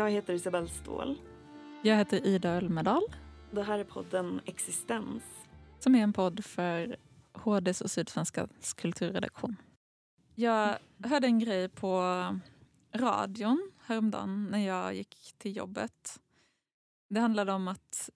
Jag 0.00 0.10
heter 0.10 0.34
Isabelle 0.34 0.68
Ståhl. 0.68 1.18
Jag 1.82 1.96
heter 1.96 2.26
Ida 2.26 2.50
Ölmedal. 2.50 3.02
Det 3.50 3.62
här 3.62 3.78
är 3.78 3.84
podden 3.84 4.40
Existens. 4.44 5.22
Som 5.78 5.94
är 5.94 6.02
en 6.02 6.12
podd 6.12 6.44
för 6.44 6.96
HDs 7.32 7.80
och 7.80 7.90
Sydsvenskans 7.90 8.74
kulturredaktion. 8.74 9.56
Jag 10.34 10.76
hörde 11.04 11.26
en 11.26 11.38
grej 11.38 11.68
på 11.68 12.00
radion 12.94 13.70
häromdagen 13.86 14.48
när 14.50 14.66
jag 14.66 14.94
gick 14.94 15.34
till 15.38 15.56
jobbet. 15.56 16.20
Det 17.08 17.20
handlade 17.20 17.52
om 17.52 17.68
att 17.68 18.10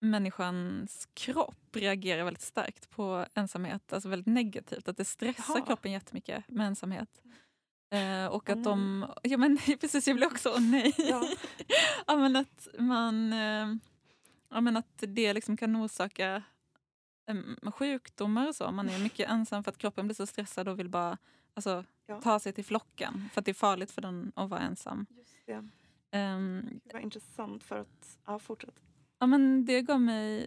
människans 0.00 1.08
kropp 1.14 1.76
reagerar 1.76 2.24
väldigt 2.24 2.42
starkt 2.42 2.90
på 2.90 3.26
ensamhet. 3.34 3.92
Alltså 3.92 4.08
väldigt 4.08 4.34
negativt. 4.34 4.88
Att 4.88 4.96
det 4.96 5.04
stressar 5.04 5.54
Jaha. 5.56 5.66
kroppen 5.66 5.92
jättemycket 5.92 6.48
med 6.48 6.66
ensamhet. 6.66 7.20
Eh, 7.90 8.26
och 8.26 8.50
att 8.50 8.64
de... 8.64 9.06
Ja, 9.22 9.36
men, 9.36 9.58
precis, 9.80 10.06
jag 10.06 10.16
blir 10.16 10.26
också 10.26 10.50
åh 10.50 10.60
nej. 10.60 10.94
Ja. 10.98 11.28
ja, 12.06 12.16
men 12.16 12.36
att 12.36 12.68
man... 12.78 13.32
Eh, 13.32 13.74
ja, 14.50 14.60
men 14.60 14.76
att 14.76 14.94
det 14.98 15.32
liksom 15.32 15.56
kan 15.56 15.76
orsaka 15.76 16.42
eh, 17.28 17.70
sjukdomar 17.72 18.48
och 18.48 18.56
så. 18.56 18.70
Man 18.70 18.88
är 18.88 18.98
mycket 18.98 19.30
ensam 19.30 19.64
för 19.64 19.70
att 19.70 19.78
kroppen 19.78 20.06
blir 20.06 20.14
så 20.14 20.26
stressad 20.26 20.68
och 20.68 20.78
vill 20.78 20.88
bara 20.88 21.18
alltså, 21.54 21.84
Ja. 22.08 22.20
ta 22.20 22.38
sig 22.38 22.52
till 22.52 22.64
flocken. 22.64 23.28
För 23.32 23.40
att 23.40 23.44
det 23.44 23.50
är 23.52 23.54
farligt 23.54 23.90
för 23.90 24.02
den 24.02 24.32
att 24.36 24.50
vara 24.50 24.60
ensam. 24.60 25.06
Just 25.10 25.46
det. 25.46 25.68
Ehm, 26.10 26.80
det 26.84 26.92
var 26.92 27.00
intressant 27.00 27.64
för 27.64 27.76
att... 27.76 28.18
Ja, 28.26 28.38
fortsätt. 28.38 28.74
Ja, 29.18 29.26
men 29.26 29.64
det 29.64 29.82
gav 29.82 30.00
mig 30.00 30.46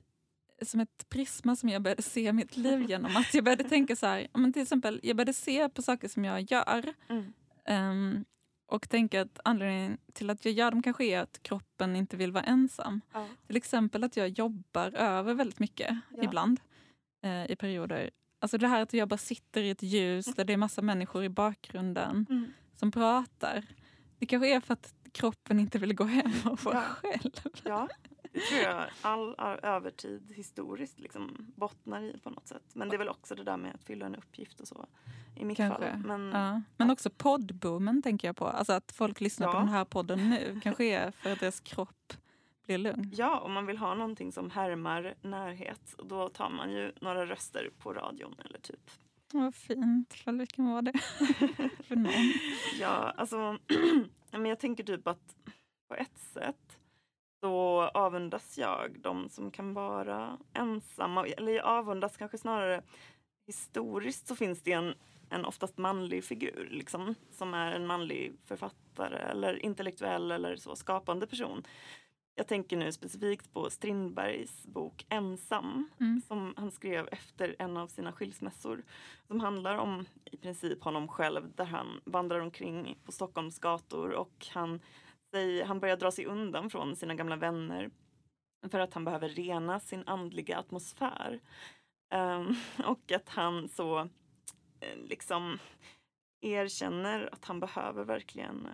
som 0.61 0.79
ett 0.79 1.09
prisma 1.09 1.55
som 1.55 1.69
jag 1.69 1.81
började 1.81 2.01
se 2.01 2.33
mitt 2.33 2.57
liv 2.57 2.89
genom. 2.89 3.17
Att 3.17 3.33
jag 3.33 3.43
började 3.43 3.63
tänka 3.63 3.95
så 3.95 4.05
här, 4.07 4.27
men 4.33 4.53
till 4.53 4.61
exempel, 4.61 4.99
jag 5.03 5.17
började 5.17 5.33
se 5.33 5.69
på 5.69 5.81
saker 5.81 6.07
som 6.07 6.25
jag 6.25 6.51
gör 6.51 6.93
Mm. 7.09 7.33
ehm, 7.65 8.25
och 8.67 8.89
tänka 8.89 9.21
att 9.21 9.39
anledningen 9.43 9.97
till 10.13 10.29
att 10.29 10.45
jag 10.45 10.53
gör 10.53 10.71
dem 10.71 10.81
kanske 10.83 11.03
är 11.05 11.19
att 11.19 11.39
kroppen 11.43 11.95
inte 11.95 12.17
vill 12.17 12.31
vara 12.31 12.43
ensam. 12.43 13.01
Ja. 13.13 13.27
Till 13.47 13.55
exempel 13.57 14.03
att 14.03 14.17
jag 14.17 14.29
jobbar 14.29 14.91
över 14.95 15.33
väldigt 15.33 15.59
mycket 15.59 15.97
Ja. 16.17 16.23
ibland 16.23 16.59
eh, 17.23 17.51
i 17.51 17.55
perioder. 17.55 18.09
Alltså 18.39 18.57
det 18.57 18.67
här 18.67 18.81
att 18.81 18.93
jag 18.93 19.07
bara 19.07 19.17
sitter 19.17 19.61
i 19.61 19.69
ett 19.69 19.83
ljus 19.83 20.25
där 20.25 20.45
det 20.45 20.53
är 20.53 20.57
massa 20.57 20.81
människor 20.81 21.23
i 21.23 21.29
bakgrunden 21.29 22.25
Mm. 22.29 22.45
som 22.75 22.91
pratar. 22.91 23.65
Det 24.19 24.25
kanske 24.25 24.55
är 24.55 24.59
för 24.59 24.73
att 24.73 24.93
kroppen 25.11 25.59
inte 25.59 25.79
vill 25.79 25.93
gå 25.95 26.03
hem 26.03 26.31
och 26.45 26.63
vara 26.63 26.75
Ja. 26.75 26.81
själv. 26.81 27.31
ja, 27.63 27.87
tror 28.49 28.61
jag 28.61 28.85
all 29.01 29.35
övertid 29.63 30.33
historiskt 30.35 30.99
liksom 30.99 31.51
bottnar 31.55 32.01
i 32.01 32.17
på 32.23 32.29
något 32.29 32.47
sätt. 32.47 32.63
Men 32.73 32.89
det 32.89 32.95
är 32.95 32.97
väl 32.97 33.09
också 33.09 33.35
det 33.35 33.43
där 33.43 33.57
med 33.57 33.75
att 33.75 33.83
fylla 33.83 34.05
en 34.05 34.15
uppgift 34.15 34.59
och 34.59 34.67
så. 34.67 34.85
I 35.35 35.45
mitt 35.45 35.57
Kanske. 35.57 35.89
fall. 35.91 35.99
Men, 35.99 36.29
Ja. 36.31 36.61
Men 36.77 36.89
också 36.91 37.09
poddboomen 37.09 38.01
tänker 38.01 38.27
jag 38.27 38.35
på. 38.35 38.47
Alltså 38.47 38.73
att 38.73 38.91
folk 38.91 39.21
lyssnar 39.21 39.47
på 39.47 39.53
Ja. 39.53 39.59
den 39.59 39.69
här 39.69 39.85
podden 39.85 40.29
nu 40.29 40.59
kanske 40.63 40.83
är 40.85 41.11
för 41.11 41.31
att 41.31 41.39
deras 41.39 41.59
kropp 41.59 42.13
blir 42.65 42.77
lugn. 42.77 43.11
Ja, 43.15 43.39
om 43.39 43.53
man 43.53 43.65
vill 43.65 43.77
ha 43.77 43.93
någonting 43.93 44.31
som 44.31 44.49
härmar 44.51 45.13
närhet 45.21 45.95
då 46.03 46.29
tar 46.29 46.49
man 46.49 46.71
ju 46.71 46.91
några 47.01 47.25
röster 47.25 47.69
på 47.77 47.93
radion 47.93 48.35
eller 48.45 48.59
typ. 48.59 48.91
Vad 49.33 49.55
fint. 49.55 50.15
Vilken 50.27 50.65
var 50.71 50.81
det 50.81 50.93
för 51.87 51.95
någon? 51.95 52.33
Ja, 52.79 53.13
alltså 53.17 53.57
men 54.31 54.45
jag 54.45 54.59
tänker 54.59 54.83
typ 54.83 55.07
att 55.07 55.35
på 55.87 55.95
ett 55.95 56.17
sätt 56.17 56.68
så 57.41 57.81
avundas 57.93 58.57
jag 58.57 58.99
de 58.99 59.29
som 59.29 59.51
kan 59.51 59.73
vara 59.73 60.37
ensamma. 60.53 61.27
Eller 61.27 61.51
jag 61.51 61.65
avundas 61.65 62.17
kanske 62.17 62.37
snarare 62.37 62.81
historiskt 63.47 64.27
så 64.27 64.35
finns 64.35 64.61
det 64.61 64.71
en, 64.71 64.93
en 65.29 65.45
oftast 65.45 65.77
manlig 65.77 66.23
figur 66.23 66.67
liksom, 66.71 67.15
som 67.31 67.53
är 67.53 67.71
en 67.71 67.87
manlig 67.87 68.33
författare 68.45 69.17
eller 69.17 69.65
intellektuell 69.65 70.31
eller 70.31 70.55
så 70.55 70.75
skapande 70.75 71.27
person. 71.27 71.63
Jag 72.35 72.47
tänker 72.47 72.77
nu 72.77 72.91
specifikt 72.91 73.53
på 73.53 73.69
Strindbergs 73.69 74.65
bok 74.67 75.05
Ensam 75.09 75.89
Mm. 75.99 76.21
som 76.27 76.53
han 76.57 76.71
skrev 76.71 77.09
efter 77.11 77.55
en 77.59 77.77
av 77.77 77.87
sina 77.87 78.11
skilsmässor. 78.11 78.83
Som 79.27 79.39
handlar 79.39 79.77
om 79.77 80.05
i 80.25 80.37
princip 80.37 80.83
honom 80.83 81.07
själv 81.07 81.51
där 81.55 81.65
han 81.65 82.01
vandrar 82.05 82.39
omkring 82.39 82.97
på 83.05 83.11
Stockholms 83.11 83.59
gator 83.59 84.11
och 84.11 84.47
han, 84.51 84.79
säger, 85.31 85.65
han 85.65 85.79
börjar 85.79 85.97
dra 85.97 86.11
sig 86.11 86.25
undan 86.25 86.69
från 86.69 86.95
sina 86.95 87.15
gamla 87.15 87.35
vänner 87.35 87.89
för 88.71 88.79
att 88.79 88.93
han 88.93 89.05
behöver 89.05 89.29
rena 89.29 89.79
sin 89.79 90.03
andliga 90.07 90.57
atmosfär. 90.57 91.39
Ehm, 92.13 92.55
och 92.85 93.11
att 93.11 93.29
han 93.29 93.69
så 93.69 93.99
eh, 94.79 94.97
liksom 95.09 95.59
erkänner 96.41 97.29
att 97.33 97.45
han 97.45 97.59
behöver 97.59 98.03
verkligen 98.03 98.65
eh, 98.65 98.71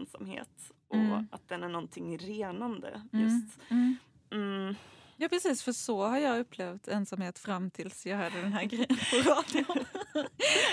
ensamhet 0.00 0.72
och 0.88 0.96
Mm. 0.96 1.28
att 1.32 1.48
den 1.48 1.62
är 1.62 1.68
någonting 1.68 2.18
renande 2.18 3.02
Mm. 3.12 3.24
just. 3.24 3.58
Mm. 3.70 3.96
Mm. 4.30 4.74
Ja 5.16 5.28
precis, 5.28 5.62
för 5.62 5.72
så 5.72 6.02
har 6.06 6.18
jag 6.18 6.38
upplevt 6.40 6.88
ensamhet 6.88 7.38
fram 7.38 7.70
tills 7.70 8.06
jag 8.06 8.16
hörde 8.16 8.40
den 8.40 8.52
här 8.52 8.64
grejen 8.64 8.86
på 9.10 9.16
radion. 9.30 9.84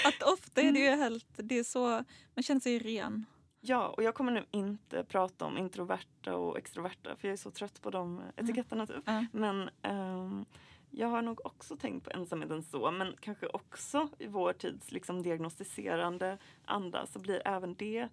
att 0.05 0.23
ofta 0.33 0.61
är 0.61 0.71
det 0.71 0.79
ju 0.79 0.89
helt, 0.95 1.27
det 1.35 1.59
är 1.59 1.63
så, 1.63 2.03
man 2.35 2.43
känner 2.43 2.61
sig 2.61 2.79
ren. 2.79 3.25
Ja, 3.65 3.87
och 3.87 4.03
jag 4.03 4.15
kommer 4.15 4.31
nu 4.31 4.45
inte 4.51 5.03
prata 5.03 5.45
om 5.45 5.57
introverta 5.57 6.35
och 6.35 6.57
extroverta 6.57 7.15
för 7.15 7.27
jag 7.27 7.33
är 7.33 7.37
så 7.37 7.51
trött 7.51 7.81
på 7.81 7.89
de 7.89 8.21
etiketterna 8.37 8.87
typ. 8.87 9.03
Ja. 9.05 9.25
Men 9.31 9.69
ehm, 9.81 10.45
jag 10.89 11.07
har 11.07 11.21
nog 11.21 11.45
också 11.45 11.77
tänkt 11.77 12.03
på 12.03 12.09
ensamheten 12.11 12.63
så, 12.63 12.91
men 12.91 13.15
kanske 13.19 13.47
också 13.47 14.07
i 14.19 14.27
vår 14.27 14.53
tids 14.53 14.91
liksom 14.91 15.23
diagnostiserande 15.23 16.37
anda 16.65 17.05
så 17.05 17.19
blir 17.19 17.41
även 17.47 17.75
det 17.75 18.09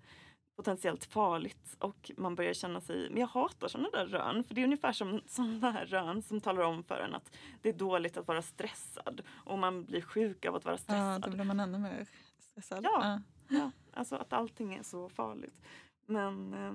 potentiellt 0.56 1.04
farligt 1.04 1.76
och 1.78 2.10
man 2.16 2.34
börjar 2.34 2.52
känna 2.54 2.80
sig, 2.80 3.10
men 3.10 3.20
jag 3.20 3.26
hatar 3.26 3.68
sådana 3.68 3.88
där 3.90 4.06
rön 4.06 4.44
för 4.44 4.54
det 4.54 4.60
är 4.60 4.64
ungefär 4.64 4.92
som 4.92 5.20
sådana 5.26 5.70
här 5.70 5.86
rön 5.86 6.22
som 6.22 6.40
talar 6.40 6.62
om 6.62 6.82
för 6.84 7.00
en 7.00 7.14
att 7.14 7.36
det 7.62 7.68
är 7.68 7.72
dåligt 7.72 8.16
att 8.16 8.28
vara 8.28 8.42
stressad 8.42 9.22
och 9.30 9.58
man 9.58 9.84
blir 9.84 10.00
sjuk 10.00 10.44
av 10.46 10.54
att 10.54 10.64
vara 10.64 10.74
Ja, 10.74 10.78
stressad. 10.78 11.22
då 11.22 11.30
blir 11.30 11.44
man 11.44 11.60
ännu 11.60 11.78
mer 11.78 12.06
stressad. 12.38 12.84
Ja. 12.84 13.20
Ja, 13.48 13.70
alltså 13.94 14.16
att 14.16 14.32
allting 14.32 14.74
är 14.74 14.82
så 14.82 15.08
farligt. 15.08 15.60
Men, 16.06 16.54
eh, 16.54 16.72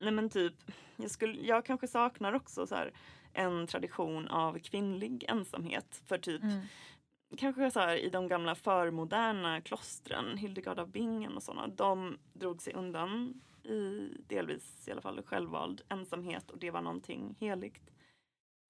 nej 0.00 0.12
men 0.12 0.30
typ, 0.30 0.54
jag, 0.96 1.10
skulle, 1.10 1.40
jag 1.46 1.64
kanske 1.64 1.88
saknar 1.88 2.32
också 2.32 2.66
så 2.66 2.74
här 2.74 2.92
en 3.32 3.66
tradition 3.66 4.28
av 4.28 4.58
kvinnlig 4.58 5.24
ensamhet. 5.28 6.02
För 6.06 6.18
typ, 6.18 6.42
Mm. 6.42 6.60
kanske 7.36 7.70
så 7.70 7.80
här 7.80 7.96
i 7.96 8.08
de 8.10 8.28
gamla 8.28 8.54
förmoderna 8.54 9.60
klostren, 9.60 10.36
Hildegard 10.38 10.78
av 10.78 10.88
Bingen 10.90 11.36
och 11.36 11.42
sådana, 11.42 11.66
de 11.68 12.18
drog 12.32 12.62
sig 12.62 12.74
undan 12.74 13.40
i 13.64 14.08
delvis 14.26 14.88
i 14.88 14.92
alla 14.92 15.00
fall 15.00 15.22
självvald 15.22 15.82
ensamhet 15.88 16.50
och 16.50 16.58
det 16.58 16.70
var 16.70 16.82
någonting 16.82 17.36
heligt. 17.40 17.90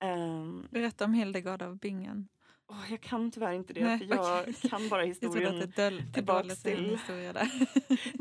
Ehm, 0.00 0.68
Berätta 0.70 1.04
om 1.04 1.12
Hildegard 1.14 1.62
av 1.62 1.76
Bingen. 1.76 2.28
Åh, 2.68 2.84
jag 2.90 3.00
kan 3.00 3.30
tyvärr 3.30 3.52
inte 3.52 3.72
det 3.72 3.84
Nej, 3.84 3.98
för 3.98 4.06
jag 4.06 4.40
okej. 4.42 4.54
kan 4.70 4.88
bara 4.88 5.02
historien 5.14 5.72
tillbaks 6.12 6.62
till- 6.62 6.90
historia 6.90 7.32
där. 7.32 7.42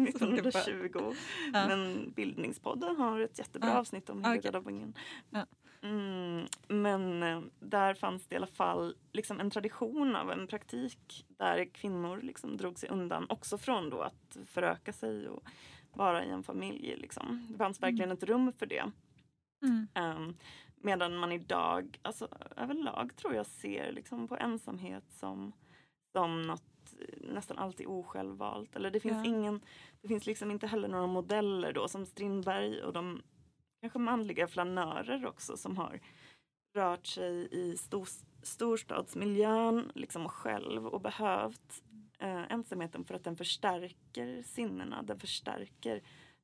1920. 0.07 1.13
Ja. 1.53 1.67
Men 1.67 2.11
Bildningspodden 2.15 2.95
har 2.95 3.19
ett 3.19 3.39
jättebra 3.39 3.69
Ja. 3.69 3.77
avsnitt 3.79 4.09
om 4.09 4.19
Okej. 4.19 4.31
Hildegard 4.31 4.55
av 4.55 4.63
Bingen. 4.63 4.93
Ja. 5.29 5.45
Mm, 5.81 6.45
men 6.67 7.23
eh, 7.23 7.41
där 7.59 7.93
fanns 7.93 8.27
det 8.27 8.33
i 8.33 8.37
alla 8.37 8.47
fall 8.47 8.95
liksom 9.13 9.39
en 9.39 9.49
tradition 9.51 10.15
av 10.15 10.31
en 10.31 10.47
praktik 10.47 11.25
där 11.37 11.65
kvinnor 11.65 12.19
liksom 12.21 12.57
drog 12.57 12.79
sig 12.79 12.89
undan 12.89 13.25
också 13.29 13.57
från 13.57 13.89
då 13.89 14.01
att 14.01 14.37
föröka 14.45 14.93
sig 14.93 15.27
och 15.29 15.43
vara 15.93 16.25
i 16.25 16.29
en 16.29 16.43
familj. 16.43 16.95
Liksom. 16.97 17.47
Det 17.51 17.57
fanns 17.57 17.81
verkligen 17.83 18.11
ett 18.11 18.23
rum 18.23 18.53
för 18.59 18.65
det. 18.65 18.83
Mm. 19.63 19.87
Um, 19.95 20.37
medan 20.81 21.17
man 21.17 21.31
idag, 21.31 21.99
alltså 22.01 22.27
överlag 22.55 23.15
tror 23.15 23.33
jag 23.35 23.45
ser 23.45 23.91
liksom 23.91 24.27
på 24.27 24.37
ensamhet 24.37 25.03
som, 25.11 25.53
som 26.11 26.41
något 26.41 26.93
eh, 26.99 27.33
nästan 27.33 27.57
alltid 27.57 27.87
osjälvvalt. 27.87 28.75
Eller 28.75 28.91
det 28.91 28.99
finns 28.99 29.17
Ja. 29.17 29.25
ingen, 29.25 29.61
det 30.01 30.07
finns 30.07 30.25
liksom 30.25 30.51
inte 30.51 30.67
heller 30.67 30.87
några 30.87 31.07
modeller 31.07 31.73
då 31.73 31.87
som 31.87 32.05
Strindberg 32.05 32.83
och 32.83 32.93
de 32.93 33.21
kanske 33.81 33.99
manliga 33.99 34.47
flanörer 34.47 35.25
också 35.25 35.57
som 35.57 35.77
har 35.77 35.99
rört 36.75 37.05
sig 37.07 37.47
i 37.51 37.77
stor, 37.77 38.07
storstadsmiljön 38.43 39.91
liksom 39.95 40.29
själv 40.29 40.87
och 40.87 41.01
behövt 41.01 41.83
eh, 42.19 42.51
ensamheten 42.51 43.05
för 43.05 43.13
att 43.13 43.23
den 43.23 43.37
förstärker 43.37 44.41
sinnena, 44.43 45.01
den 45.01 45.19
förstärker 45.19 46.01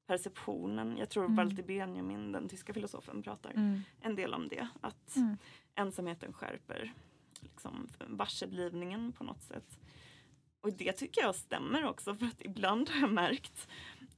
perceptionen. 0.08 0.98
Jag 0.98 1.10
tror 1.10 1.24
Mm. 1.26 1.36
Walter 1.36 1.64
Benjamin, 1.64 2.32
den 2.32 2.50
tyska 2.50 2.74
filosofen, 2.74 3.22
pratar 3.24 3.52
Mm. 3.52 3.80
en 4.02 4.16
del 4.16 4.34
om 4.34 4.48
det. 4.48 4.68
Att 4.82 5.16
Mm. 5.16 5.38
ensamheten 5.76 6.34
skärper 6.34 6.94
liksom, 7.42 7.88
varseblivningen 8.08 9.12
på 9.12 9.24
något 9.24 9.42
sätt. 9.42 9.80
Och 10.62 10.74
det 10.74 10.92
tycker 10.94 11.22
jag 11.22 11.36
stämmer 11.36 11.86
också 11.86 12.16
för 12.16 12.26
att 12.26 12.42
ibland 12.42 12.90
har 12.90 13.00
jag 13.02 13.12
märkt 13.12 13.68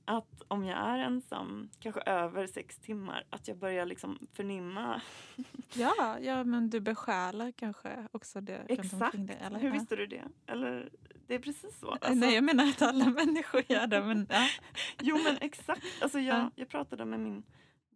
att 0.06 0.42
om 0.48 0.64
jag 0.66 0.78
är 0.78 0.98
ensam, 1.00 1.70
kanske 1.80 2.02
över 2.02 2.48
sex 2.48 2.78
timmar, 2.78 3.24
att 3.30 3.48
jag 3.48 3.58
börjar 3.58 3.86
liksom 3.86 4.28
förnimma 4.34 5.02
Ja, 5.74 6.18
ja, 6.22 6.44
men 6.44 6.70
du 6.70 6.80
besjälar 6.80 7.52
kanske 7.52 8.08
också 8.12 8.42
det 8.42 8.58
runt 8.58 8.70
exakt. 8.70 9.02
omkring 9.04 9.26
dig. 9.26 9.38
Eller? 9.42 9.60
Hur 9.60 9.72
visste 9.72 9.96
du 9.96 10.06
det? 10.08 10.24
Eller 10.48 10.90
det 11.27 11.36
är 11.36 11.39
precis 11.39 11.80
så. 11.80 11.92
Alltså, 11.92 12.13
Nej, 12.13 12.36
jag 12.36 12.44
menar 12.44 12.63
att 12.69 12.81
alla 12.81 13.06
människor 13.10 13.62
gör 13.68 13.88
det. 13.88 14.04
Men, 14.04 14.27
ja. 14.30 14.48
Jo 15.01 15.18
men 15.24 15.38
exakt. 15.42 15.86
Alltså, 16.01 16.19
jag, 16.19 16.38
Ja. 16.38 16.51
jag 16.56 16.69
pratade 16.69 17.06
med 17.06 17.19
min 17.19 17.44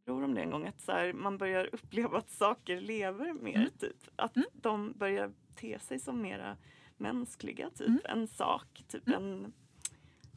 bror 0.05 0.23
om 0.23 0.33
det 0.35 0.41
en 0.41 0.51
gång. 0.51 0.67
Att 0.67 0.81
så 0.81 0.91
här, 0.91 1.13
man 1.13 1.37
börjar 1.37 1.69
uppleva 1.75 2.17
att 2.17 2.29
saker 2.31 2.81
lever 2.81 3.33
mer. 3.33 3.55
Mm. 3.55 3.69
Typ. 3.79 3.97
Att 4.15 4.35
Mm. 4.35 4.47
de 4.53 4.91
börjar 4.91 5.33
te 5.55 5.79
sig 5.79 5.99
som 5.99 6.21
mera 6.21 6.57
mänskliga. 6.97 7.69
Typ. 7.69 7.87
Mm. 7.87 7.99
En 8.05 8.27
sak. 8.27 8.83
Typ 8.87 9.07
Mm. 9.07 9.23
en... 9.23 9.53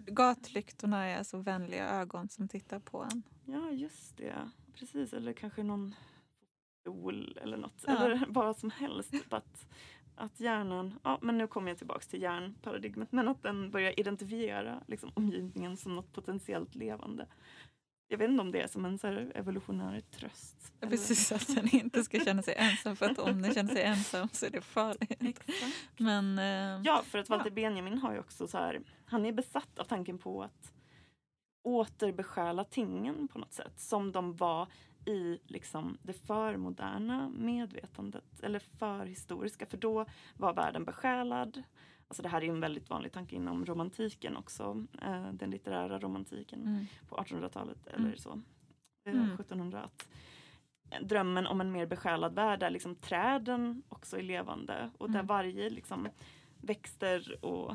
Gatlyktorna 0.06 1.04
är 1.06 1.22
så 1.22 1.38
vänliga 1.38 1.88
ögon 1.90 2.28
som 2.28 2.48
tittar 2.48 2.78
på 2.78 3.02
en. 3.12 3.22
Ja 3.46 3.70
just 3.70 4.16
det. 4.16 4.50
Precis. 4.74 5.12
Eller 5.12 5.32
kanske 5.32 5.62
någon 5.62 5.94
stol 6.80 7.38
eller 7.42 7.56
något. 7.56 7.84
Ja. 7.86 8.04
Eller 8.04 8.26
vad 8.28 8.56
som 8.56 8.70
helst. 8.70 9.10
Typ 9.10 9.32
att, 9.32 9.66
att 10.16 10.40
hjärnan, 10.40 10.98
ja 11.02 11.18
men 11.22 11.38
nu 11.38 11.46
kommer 11.46 11.70
jag 11.70 11.78
tillbaks 11.78 12.06
till 12.06 12.22
hjärnparadigmet. 12.22 13.12
Men 13.12 13.28
att 13.28 13.42
den 13.42 13.70
börjar 13.70 14.00
identifiera 14.00 14.82
liksom, 14.86 15.10
omgivningen 15.14 15.76
som 15.76 15.94
något 15.96 16.12
potentiellt 16.12 16.74
levande. 16.74 17.26
Jag 18.08 18.18
vet 18.18 18.30
inte 18.30 18.40
om 18.40 18.52
det 18.52 18.60
är 18.62 18.66
som 18.66 18.84
en 18.84 18.98
så 18.98 19.06
evolutionär 19.34 20.00
tröst. 20.00 20.72
eller- 20.80 20.90
Precis, 20.90 21.32
att 21.32 21.54
den 21.54 21.68
inte 21.74 22.04
ska 22.04 22.20
känna 22.20 22.42
sig 22.42 22.54
ensam. 22.56 22.96
För 22.96 23.06
att 23.10 23.18
om 23.18 23.42
den 23.42 23.54
känner 23.54 23.74
sig 23.74 23.82
ensam 23.82 24.28
så 24.32 24.46
är 24.46 24.50
det 24.50 24.60
farligt. 24.60 25.16
Exakt. 25.20 25.74
Men 25.98 26.38
eh, 26.38 26.80
Ja, 26.84 27.02
för 27.04 27.18
att 27.18 27.28
Walter 27.28 27.50
Ja. 27.50 27.54
Benjamin 27.54 27.98
har 27.98 28.12
ju 28.12 28.18
också 28.18 28.46
så 28.48 28.58
här, 28.58 28.80
han 29.04 29.26
är 29.26 29.32
besatt 29.32 29.78
av 29.78 29.84
tanken 29.84 30.18
på 30.18 30.42
att 30.42 30.71
återbesjäla 31.62 32.64
tingen 32.64 33.28
på 33.28 33.38
något 33.38 33.52
sätt 33.52 33.80
som 33.80 34.12
de 34.12 34.36
var 34.36 34.68
i 35.04 35.38
liksom 35.46 35.98
det 36.02 36.12
förmoderna 36.12 37.28
medvetandet 37.36 38.40
eller 38.42 38.58
förhistoriska 38.58 39.66
för 39.66 39.76
då 39.76 40.06
var 40.36 40.52
världen 40.54 40.84
besjälad. 40.84 41.62
Alltså 42.08 42.22
det 42.22 42.28
här 42.28 42.44
är 42.44 42.48
en 42.48 42.60
väldigt 42.60 42.90
vanlig 42.90 43.12
tanke 43.12 43.36
inom 43.36 43.66
romantiken 43.66 44.36
också, 44.36 44.86
eh, 45.02 45.32
den 45.32 45.50
litterära 45.50 45.98
romantiken 45.98 46.62
mm, 46.62 46.86
på 47.08 47.16
1800-talet 47.16 47.86
Mm. 47.86 48.06
eller 48.06 48.16
så. 48.16 48.30
Eh, 49.08 49.12
Mm. 49.14 49.34
1700 49.34 49.82
att 49.82 50.08
drömmen 51.02 51.46
om 51.46 51.60
en 51.60 51.72
mer 51.72 51.86
besjälad 51.86 52.34
värld 52.34 52.60
där 52.60 52.70
liksom 52.70 52.94
träden 52.94 53.82
också 53.88 54.18
är 54.18 54.22
levande 54.22 54.90
och 54.98 55.08
där 55.10 55.14
Mm. 55.18 55.26
varje 55.26 55.70
liksom 55.70 56.08
växter 56.60 57.44
och 57.44 57.74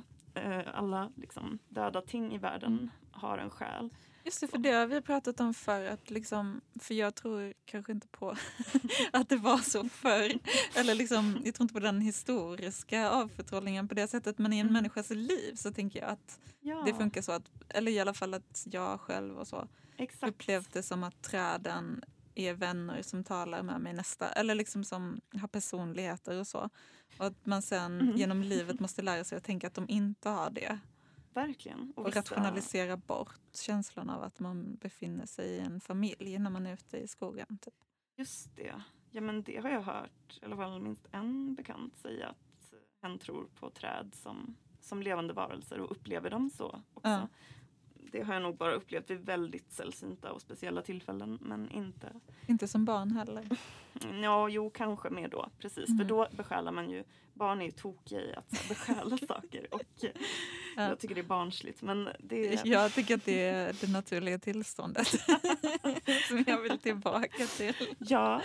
alla 0.74 1.12
liksom 1.16 1.60
döda 1.70 2.02
ting 2.02 2.34
i 2.36 2.38
världen 2.38 2.74
Mm. 2.74 2.90
har 3.12 3.38
en 3.38 3.50
själ. 3.50 3.90
Just 4.24 4.40
det, 4.42 4.48
för 4.48 4.58
det 4.58 4.72
har 4.72 4.86
vi 4.88 5.02
pratat 5.02 5.40
om 5.40 5.54
förr. 5.54 5.86
Att 5.86 6.10
liksom, 6.10 6.62
för 6.80 6.94
jag 6.94 7.16
tror 7.16 7.54
kanske 7.66 7.92
inte 7.92 8.08
på 8.08 8.36
att 9.14 9.30
det 9.30 9.36
var 9.38 9.58
så 9.58 9.90
förr. 9.90 10.40
Eller 10.76 10.96
liksom, 10.96 11.42
jag 11.46 11.56
tror 11.56 11.64
inte 11.64 11.74
på 11.74 11.80
den 11.80 12.02
historiska 12.02 13.10
avförtrollningen 13.10 13.88
på 13.88 13.94
det 13.96 14.08
sättet. 14.08 14.38
Men 14.38 14.54
i 14.54 14.60
en 14.60 14.62
Mm. 14.68 14.74
människas 14.74 15.10
liv 15.10 15.56
så 15.56 15.74
tänker 15.74 16.00
jag 16.00 16.10
att 16.10 16.40
Ja, 16.62 16.84
det 16.86 16.94
funkar 16.94 17.22
så. 17.22 17.32
att 17.32 17.52
Eller 17.70 17.92
i 17.92 18.00
alla 18.00 18.14
fall 18.14 18.34
att 18.34 18.68
jag 18.72 19.00
själv 19.02 19.38
och 19.40 19.48
så 19.48 19.68
exakt. 19.98 20.30
upplevt 20.34 20.74
det 20.74 20.84
som 20.84 21.04
att 21.04 21.22
träden 21.22 22.04
är 22.40 22.54
vänner 22.54 23.02
som 23.02 23.24
talar 23.24 23.64
med 23.64 23.82
mig 23.82 23.94
nästa. 23.94 24.30
Eller 24.32 24.56
liksom 24.56 24.84
som 24.84 25.22
har 25.42 25.48
personligheter 25.48 26.40
och 26.40 26.48
så. 26.48 26.70
Och 27.20 27.26
att 27.26 27.46
man 27.46 27.62
sen 27.62 27.98
Mhm. 27.98 28.16
genom 28.18 28.44
livet 28.44 28.80
måste 28.80 29.02
lära 29.02 29.24
sig 29.24 29.38
att 29.38 29.44
tänka 29.44 29.68
att 29.68 29.74
de 29.74 29.86
inte 29.90 30.30
har 30.30 30.50
det. 30.50 30.80
Verkligen. 31.34 31.94
Och 31.96 32.08
vissa- 32.08 32.20
rationalisera 32.20 32.98
bort 32.98 33.40
känslan 33.54 34.10
av 34.10 34.24
att 34.24 34.40
man 34.40 34.76
befinner 34.76 35.26
sig 35.26 35.48
i 35.50 35.60
en 35.60 35.80
familj 35.82 36.40
när 36.40 36.50
man 36.50 36.66
är 36.68 36.74
ute 36.74 36.98
i 36.98 37.08
skogen. 37.08 37.58
Typ. 37.62 37.74
Just 38.18 38.56
det. 38.56 38.82
Ja 39.12 39.22
men 39.22 39.44
det 39.44 39.58
har 39.62 39.70
jag 39.70 39.82
hört, 39.82 40.40
i 40.42 40.46
alla 40.46 40.56
fall 40.56 40.82
minst 40.82 41.08
en 41.12 41.56
bekant 41.56 41.98
säga 41.98 42.28
att 42.28 42.74
hen 43.02 43.20
tror 43.20 43.48
på 43.60 43.70
träd 43.70 44.12
som, 44.16 44.56
som 44.82 45.02
levande 45.02 45.34
varelser 45.34 45.80
och 45.80 45.92
upplever 45.92 46.30
dem 46.30 46.50
så 46.50 46.82
också. 46.94 47.10
Ja. 47.10 47.28
Det 48.12 48.22
har 48.24 48.34
jag 48.34 48.44
nog 48.44 48.58
bara 48.58 48.74
upplevt 48.74 49.10
vid 49.12 49.26
väldigt 49.26 49.72
sällsynta 49.72 50.32
och 50.32 50.42
speciella 50.42 50.82
tillfällen 50.82 51.38
men 51.42 51.72
inte 51.72 52.12
Inte 52.48 52.68
som 52.68 52.86
barn 52.86 53.12
heller. 53.12 53.48
Ja, 54.24 54.50
jo 54.50 54.70
kanske 54.70 55.10
mer 55.10 55.28
då. 55.28 55.50
Precis, 55.60 55.90
Mm. 55.90 55.98
för 55.98 56.06
då 56.06 56.28
besjälar 56.32 56.72
man 56.72 56.90
ju 56.90 57.04
Barn 57.34 57.62
är 57.62 57.66
ju 57.66 57.72
tokiga 57.72 58.22
i 58.22 58.34
att 58.36 58.50
besjäla 58.70 59.18
saker 59.18 59.74
och 59.74 59.82
Ja. 60.02 60.10
jag 60.90 61.00
tycker 61.00 61.16
det 61.16 61.22
är 61.22 61.26
barnsligt 61.26 61.82
men 61.82 62.10
det 62.20 62.54
är 62.54 62.62
Jag 62.68 62.94
tycker 62.94 63.16
att 63.16 63.26
det 63.26 63.42
är 63.44 63.76
det 63.82 63.92
naturliga 63.92 64.40
tillståndet 64.40 65.08
som 66.28 66.44
jag 66.48 66.62
vill 66.62 66.80
tillbaka 66.80 67.46
till. 67.58 67.74
Ja, 68.00 68.42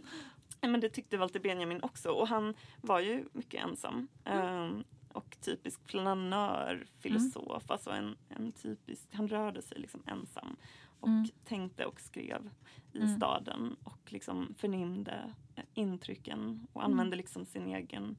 men 0.60 0.80
det 0.80 0.88
tyckte 0.88 1.16
Walter 1.16 1.40
Benjamin 1.40 1.82
också 1.82 2.10
och 2.10 2.28
han 2.28 2.54
var 2.80 3.00
ju 3.00 3.24
mycket 3.32 3.64
ensam. 3.64 4.08
ehm, 4.24 4.84
och 5.16 5.36
typisk 5.40 5.80
flanör, 5.88 6.86
filosof, 6.98 7.70
alltså 7.70 7.90
en, 7.90 8.16
en 8.28 8.52
typisk, 8.52 9.08
han 9.14 9.28
rörde 9.28 9.62
sig 9.62 9.78
liksom 9.78 10.02
ensam 10.06 10.56
och 11.00 11.08
Mm. 11.08 11.26
tänkte 11.44 11.86
och 11.86 12.00
skrev 12.00 12.50
i 12.92 12.98
Mm. 12.98 13.16
staden 13.16 13.76
och 13.84 14.12
liksom 14.12 14.54
förnimde 14.58 15.34
eh, 15.54 15.64
intrycken 15.74 16.66
och 16.72 16.82
Mm. 16.82 16.92
använde 16.92 17.16
liksom 17.16 17.44
sin 17.46 17.66
egen 17.66 18.16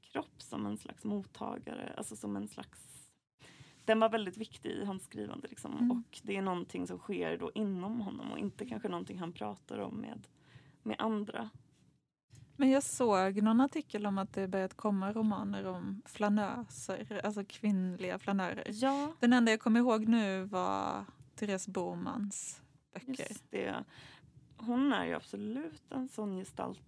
kropp 0.00 0.42
som 0.42 0.66
en 0.66 0.78
slags 0.78 1.04
mottagare, 1.04 1.94
alltså 1.96 2.16
som 2.16 2.36
en 2.36 2.48
slags 2.48 2.88
den 3.84 4.00
var 4.00 4.08
väldigt 4.08 4.36
viktig 4.36 4.70
i 4.70 4.84
hans 4.84 5.04
skrivande 5.04 5.48
liksom. 5.48 5.72
Mm. 5.78 5.90
och 5.90 6.20
det 6.22 6.36
är 6.36 6.42
någonting 6.42 6.86
som 6.86 6.98
sker 6.98 7.38
då 7.38 7.50
inom 7.54 8.00
honom 8.00 8.32
och 8.32 8.38
inte 8.38 8.66
kanske 8.66 8.88
någonting 8.88 9.18
han 9.18 9.32
pratar 9.32 9.78
om 9.78 9.94
med, 9.94 10.28
med 10.82 10.96
andra. 10.98 11.50
Men 12.56 12.70
jag 12.70 12.82
såg 12.82 13.42
någon 13.42 13.60
artikel 13.60 14.06
om 14.06 14.18
att 14.18 14.32
det 14.32 14.48
börjat 14.48 14.74
komma 14.74 15.12
romaner 15.12 15.66
om 15.66 16.02
flanöser, 16.06 17.20
alltså 17.24 17.44
kvinnliga 17.48 18.18
flanörer. 18.18 18.64
Ja, 18.70 19.12
Den 19.20 19.32
enda 19.32 19.50
jag 19.52 19.60
kommer 19.60 19.80
ihåg 19.80 20.08
nu 20.08 20.44
var 20.44 21.04
Therese 21.34 21.68
Bomans 21.68 22.62
böcker. 22.94 23.26
just 23.28 23.50
det. 23.50 23.84
Hon 24.56 24.92
är 24.92 25.04
ju 25.06 25.14
absolut 25.14 25.92
en 25.92 26.08
sån 26.08 26.38
gestalt 26.38 26.80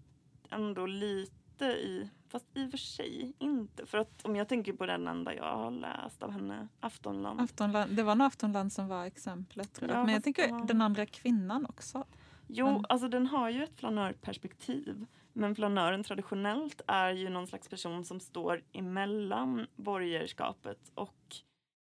ändå 0.50 0.86
lite 0.86 1.64
i, 1.64 2.10
fast 2.28 2.46
i 2.54 2.66
och 2.66 2.70
för 2.70 2.78
sig 2.78 3.32
inte. 3.38 3.86
För 3.86 3.98
att 3.98 4.24
om 4.24 4.36
jag 4.36 4.48
tänker 4.48 4.72
på 4.72 4.86
den 4.86 5.08
enda 5.08 5.34
jag 5.34 5.56
har 5.56 5.70
läst 5.70 6.22
av 6.22 6.30
henne, 6.30 6.68
Aftonland. 6.80 7.40
Aftonland, 7.40 7.96
det 7.96 8.02
var 8.02 8.14
nog 8.14 8.26
Aftonland 8.26 8.72
som 8.72 8.88
var 8.88 9.04
exemplet. 9.04 9.72
Tror 9.72 9.90
jag. 9.90 9.98
Ja, 10.00 10.04
Men 10.04 10.14
jag 10.14 10.24
tänker 10.24 10.48
ja. 10.48 10.64
den 10.68 10.82
andra 10.82 11.06
kvinnan 11.06 11.66
också. 11.66 12.04
Jo, 12.46 12.66
Men- 12.66 12.84
alltså 12.88 13.08
den 13.08 13.26
har 13.26 13.50
ju 13.50 13.64
ett 13.64 13.76
flanörperspektiv. 13.76 15.06
Men 15.36 15.54
flanören 15.54 16.02
traditionellt 16.04 16.80
är 16.86 17.10
ju 17.12 17.28
någon 17.28 17.46
slags 17.46 17.68
person 17.68 18.04
som 18.04 18.20
står 18.20 18.62
emellan 18.72 19.66
borgerskapet 19.76 20.92
och 20.94 21.36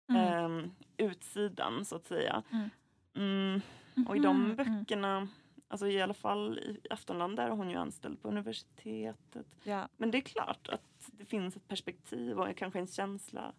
Mm. 0.10 0.22
ehm, 0.28 0.72
utsidan 0.98 1.86
så 1.86 1.96
att 1.96 2.06
säga. 2.06 2.44
Mm. 2.52 2.70
Mm, 3.16 3.62
och 4.08 4.18
i 4.18 4.20
de 4.20 4.38
Mhm, 4.42 4.52
mm. 4.52 4.56
böckerna, 4.80 5.28
alltså 5.68 5.88
i 5.88 6.02
alla 6.02 6.14
fall 6.14 6.60
i 6.60 6.80
Aftonland, 6.90 7.36
där 7.36 7.48
är 7.48 7.52
hon 7.52 7.70
ju 7.70 7.76
anställd 7.76 8.22
på 8.22 8.28
universitetet. 8.28 9.48
Ja, 9.64 9.88
Men 9.98 10.12
det 10.12 10.18
är 10.18 10.22
klart 10.22 10.68
att 10.70 11.10
det 11.12 11.26
finns 11.26 11.56
ett 11.56 11.68
perspektiv 11.68 12.40
och 12.40 12.58
kanske 12.58 12.80
en 12.80 12.88
känsla 12.88 13.54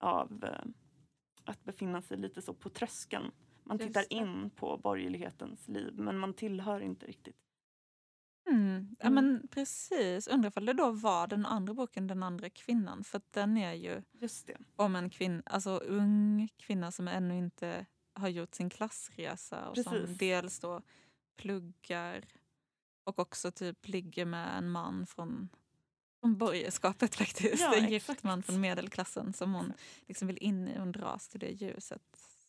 av 0.00 0.44
eh, 0.44 0.64
att 1.44 1.64
befinna 1.64 2.02
sig 2.02 2.16
lite 2.16 2.42
så 2.42 2.54
på 2.54 2.68
tröskeln. 2.68 3.30
Man 3.64 3.76
Just 3.78 3.88
tittar 3.88 4.04
det. 4.10 4.14
in 4.14 4.50
på 4.50 4.76
borgerlighetens 4.76 5.68
liv 5.68 5.92
men 5.98 6.18
man 6.18 6.34
tillhör 6.34 6.80
inte 6.80 7.06
riktigt. 7.06 7.36
Mm. 8.50 8.96
ja 9.00 9.06
Mm. 9.06 9.14
men 9.14 9.48
precis. 9.48 10.28
Undrar 10.28 10.48
ifall 10.48 10.64
det 10.66 10.72
då 10.72 10.90
var 10.90 11.26
den 11.26 11.46
andra 11.46 11.74
boken 11.74 12.06
Den 12.06 12.22
andra 12.22 12.50
kvinnan. 12.50 13.04
För 13.04 13.20
den 13.30 13.56
är 13.56 13.72
ju 13.72 14.02
om 14.76 14.96
en 14.96 15.10
kvinna, 15.10 15.42
alltså 15.46 15.70
ung 15.78 16.48
kvinna 16.56 16.92
som 16.92 17.08
ännu 17.08 17.38
inte 17.38 17.86
har 18.14 18.28
gjort 18.28 18.54
sin 18.54 18.70
klassresa 18.70 19.68
och 19.68 19.76
som 19.78 19.92
Precis. 19.92 20.18
dels 20.18 20.60
då 20.60 20.82
pluggar 21.36 22.24
och 23.04 23.18
också 23.18 23.50
typ 23.50 23.88
ligger 23.88 24.24
med 24.24 24.58
en 24.58 24.70
man 24.70 25.06
från, 25.06 25.48
från 26.20 26.36
borgerskapet 26.38 27.14
faktiskt. 27.22 27.62
Ja, 27.62 27.74
en 27.76 27.90
gift 27.90 28.22
man 28.22 28.42
från 28.42 28.60
medelklassen 28.60 29.32
som 29.32 29.54
hon 29.54 29.72
liksom 30.06 30.28
vill 30.28 30.38
in 30.38 30.68
i 30.68 30.78
och 30.78 30.86
dras 30.86 31.28
till 31.28 31.40
det 31.40 31.50
ljuset 31.50 32.02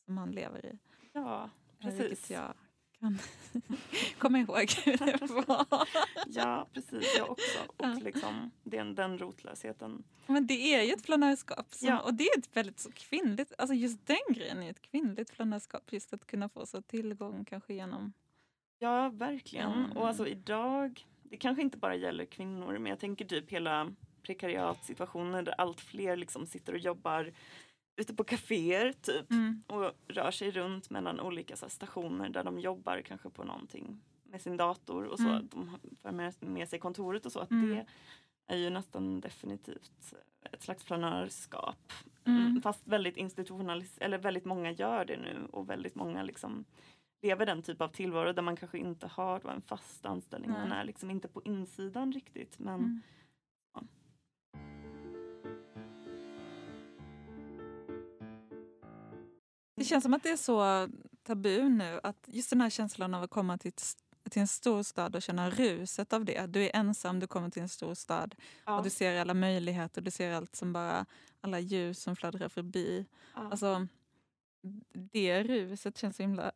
som 0.05 0.17
han 0.17 0.31
lever 0.31 0.65
i. 0.65 0.79
Ja, 1.13 1.49
Eh, 1.79 1.85
Vilket 1.87 2.09
precis. 2.09 2.31
jag 2.31 2.53
kan 2.99 3.19
komma 4.19 4.39
ihåg 4.39 4.71
hur 4.85 4.97
det 4.97 5.43
var. 5.47 5.87
Ja, 6.27 6.67
precis. 6.73 7.15
Jag 7.17 7.29
också. 7.29 7.59
Och 7.77 8.01
liksom, 8.01 8.51
den, 8.63 8.95
den 8.95 9.17
rotlösheten. 9.17 10.03
Men 10.27 10.47
det 10.47 10.75
är 10.75 10.83
ju 10.83 10.93
ett 10.93 11.05
flanörskap. 11.05 11.67
Ja. 11.81 11.99
Och 11.99 12.13
det 12.13 12.23
är 12.23 12.39
ett 12.39 12.57
väldigt 12.57 12.79
så 12.79 12.91
kvinnligt, 12.91 13.53
alltså 13.57 13.73
just 13.73 14.07
den 14.07 14.35
grejen 14.35 14.63
är 14.63 14.69
ett 14.69 14.81
kvinnligt 14.81 15.29
flanörskap. 15.29 15.93
Just 15.93 16.13
att 16.13 16.27
kunna 16.27 16.49
få 16.49 16.65
så 16.65 16.81
tillgång 16.81 17.45
kanske 17.45 17.73
genom... 17.73 18.13
Ja, 18.79 19.09
verkligen. 19.09 19.73
Mm. 19.73 19.91
Och 19.91 20.07
alltså 20.07 20.27
idag, 20.27 21.05
det 21.23 21.37
kanske 21.37 21.61
inte 21.61 21.77
bara 21.77 21.95
gäller 21.95 22.25
kvinnor, 22.25 22.77
men 22.77 22.89
jag 22.89 22.99
tänker 22.99 23.25
typ 23.25 23.51
hela 23.51 23.91
prekariatsituationer 24.21 25.43
där 25.43 25.53
allt 25.57 25.81
fler 25.81 26.15
liksom 26.15 26.45
sitter 26.45 26.73
och 26.73 26.79
jobbar 26.79 27.33
ute 27.97 28.13
på 28.13 28.23
kaféer 28.23 28.93
typ 29.01 29.25
och 29.67 29.91
rör 30.07 30.31
sig 30.31 30.51
runt 30.51 30.89
mellan 30.89 31.19
olika 31.19 31.55
så 31.55 31.65
här, 31.65 31.69
stationer 31.69 32.29
där 32.29 32.43
de 32.43 32.59
jobbar 32.59 33.01
kanske 33.01 33.29
på 33.29 33.43
någonting 33.43 33.99
med 34.23 34.41
sin 34.41 34.57
dator 34.57 35.03
och 35.05 35.19
så. 35.19 35.29
Mm. 35.29 35.47
De 35.51 35.77
för 36.01 36.11
med, 36.11 36.33
med 36.39 36.69
sig 36.69 36.79
kontoret 36.79 37.25
och 37.25 37.31
så. 37.31 37.39
Att 37.39 37.51
Mm. 37.51 37.69
Det 37.75 37.85
är 38.53 38.57
ju 38.57 38.69
nästan 38.69 39.21
definitivt 39.21 40.13
ett 40.51 40.61
slags 40.63 40.83
flanörskap. 40.83 41.93
Mm. 42.25 42.45
Mm, 42.45 42.61
Fast 42.61 42.87
väldigt 42.87 43.17
institutionaliserat, 43.17 44.05
eller 44.05 44.17
väldigt 44.17 44.45
många 44.45 44.71
gör 44.71 45.05
det 45.05 45.17
nu 45.17 45.47
och 45.51 45.69
väldigt 45.69 45.95
många 45.95 46.23
liksom 46.23 46.65
lever 47.21 47.45
den 47.45 47.61
typ 47.61 47.81
av 47.81 47.87
tillvaro 47.87 48.33
där 48.33 48.41
man 48.41 48.55
kanske 48.55 48.77
inte 48.77 49.07
har 49.07 49.49
en 49.49 49.61
fast 49.61 50.05
anställning. 50.05 50.51
Man 50.51 50.71
är 50.71 50.83
liksom 50.83 51.11
inte 51.11 51.27
på 51.27 51.41
insidan 51.45 52.11
riktigt 52.11 52.59
men 52.59 53.01
Det 59.77 59.83
känns 59.85 60.03
som 60.03 60.13
att 60.13 60.23
det 60.23 60.29
är 60.29 60.37
så 60.37 60.87
tabu 61.23 61.69
nu. 61.69 61.99
Att 62.03 62.25
just 62.27 62.49
den 62.49 62.61
här 62.61 62.69
känslan 62.69 63.13
av 63.13 63.23
att 63.23 63.29
komma 63.29 63.57
till, 63.57 63.71
till 64.29 64.41
en 64.41 64.47
stor 64.47 64.83
stad 64.83 65.15
och 65.15 65.21
känna 65.21 65.49
ruset 65.49 66.13
av 66.13 66.25
det. 66.25 66.45
Du 66.45 66.63
är 66.63 66.75
ensam, 66.75 67.19
du 67.19 67.27
kommer 67.27 67.49
till 67.49 67.61
en 67.61 67.69
stor 67.69 67.93
stad 67.93 68.35
ja, 68.65 68.77
och 68.77 68.83
du 68.83 68.89
ser 68.89 69.21
alla 69.21 69.33
möjligheter. 69.33 70.01
Du 70.01 70.11
ser 70.11 70.31
allt 70.33 70.55
som 70.55 70.73
bara, 70.73 71.05
alla 71.41 71.59
ljus 71.59 72.01
som 72.01 72.15
fladdrar 72.15 72.49
förbi. 72.49 73.05
ja. 73.35 73.49
Alltså, 73.51 73.87
det 74.93 75.43
ruset 75.43 75.97
känns 75.97 76.15
så 76.15 76.23
himla 76.23 76.51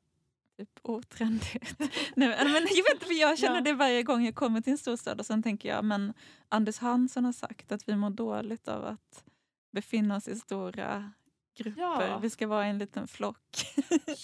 typ, 0.58 0.80
otrendigt. 0.82 1.80
Nej, 2.16 2.30
men, 2.44 2.54
jag 2.54 2.94
vet 2.94 3.04
för 3.04 3.20
jag 3.20 3.40
känner 3.40 3.56
Ja. 3.56 3.62
det 3.62 3.74
varje 3.74 4.04
gång 4.04 4.26
jag 4.26 4.36
kommer 4.36 4.62
till 4.62 4.72
en 4.72 4.78
storstad 4.78 5.20
och 5.20 5.26
sen 5.26 5.44
tänker 5.44 5.70
jag, 5.70 5.86
men 5.86 6.14
Anders 6.50 6.78
Hansson 6.78 7.26
har 7.26 7.34
sagt 7.34 7.72
att 7.72 7.88
vi 7.90 7.96
mår 7.96 8.10
dåligt 8.10 8.68
av 8.68 8.86
att 8.86 9.24
befinna 9.72 10.16
oss 10.16 10.28
i 10.28 10.36
stora 10.36 11.12
grupper. 11.56 11.82
Ja. 11.82 12.20
Vi 12.22 12.30
ska 12.30 12.48
vara 12.48 12.66
en 12.66 12.78
liten 12.78 13.08
flock. 13.08 13.66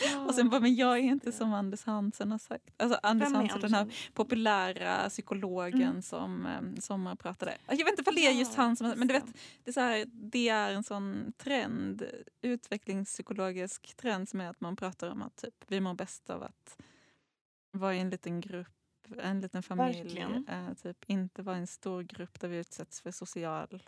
Ja, 0.01 0.25
och 0.27 0.35
sen 0.35 0.49
bara, 0.49 0.59
men 0.61 0.75
jag 0.75 0.93
är 0.97 1.01
inte 1.01 1.31
som 1.31 1.53
Anders 1.53 1.83
Hansson 1.83 2.31
har 2.31 2.37
sagt. 2.37 2.73
Alltså 2.77 2.99
Anders 3.03 3.33
Hansson, 3.33 3.61
den 3.61 3.73
här 3.73 3.93
populära 4.13 5.09
psykologen 5.09 5.81
Mm. 5.89 6.01
som, 6.01 6.45
eh, 6.45 6.79
som 6.79 7.17
pratade. 7.19 7.57
Jag 7.67 7.85
vet 7.85 7.99
inte 7.99 8.09
om 8.09 8.15
det 8.15 8.27
är 8.27 8.31
just 8.31 8.55
han 8.55 8.75
som... 8.75 8.93
Men 8.97 9.07
du 9.07 9.13
vet, 9.13 9.25
det 9.63 9.69
är, 9.69 9.73
så 9.73 9.79
här, 9.79 10.05
det 10.11 10.49
är 10.49 10.71
en 10.73 10.83
sån 10.83 11.33
trend, 11.37 12.03
utvecklingspsykologisk 12.41 13.95
trend 13.95 14.29
som 14.29 14.41
är 14.41 14.49
att 14.49 14.61
man 14.61 14.75
pratar 14.75 15.09
om 15.09 15.21
att 15.21 15.35
typ, 15.35 15.53
vi 15.67 15.79
mår 15.79 15.93
bäst 15.93 16.29
av 16.29 16.43
att 16.43 16.77
vara 17.71 17.95
i 17.95 17.99
en 17.99 18.09
liten 18.09 18.41
grupp, 18.41 18.67
en 19.21 19.39
liten 19.39 19.63
familj. 19.63 20.19
Eh, 20.47 20.73
typ, 20.73 21.03
inte 21.07 21.41
vara 21.41 21.55
i 21.55 21.59
en 21.59 21.67
stor 21.67 22.03
grupp 22.03 22.39
där 22.39 22.47
vi 22.47 22.57
utsätts 22.57 23.01
för 23.01 23.11
social 23.11 23.83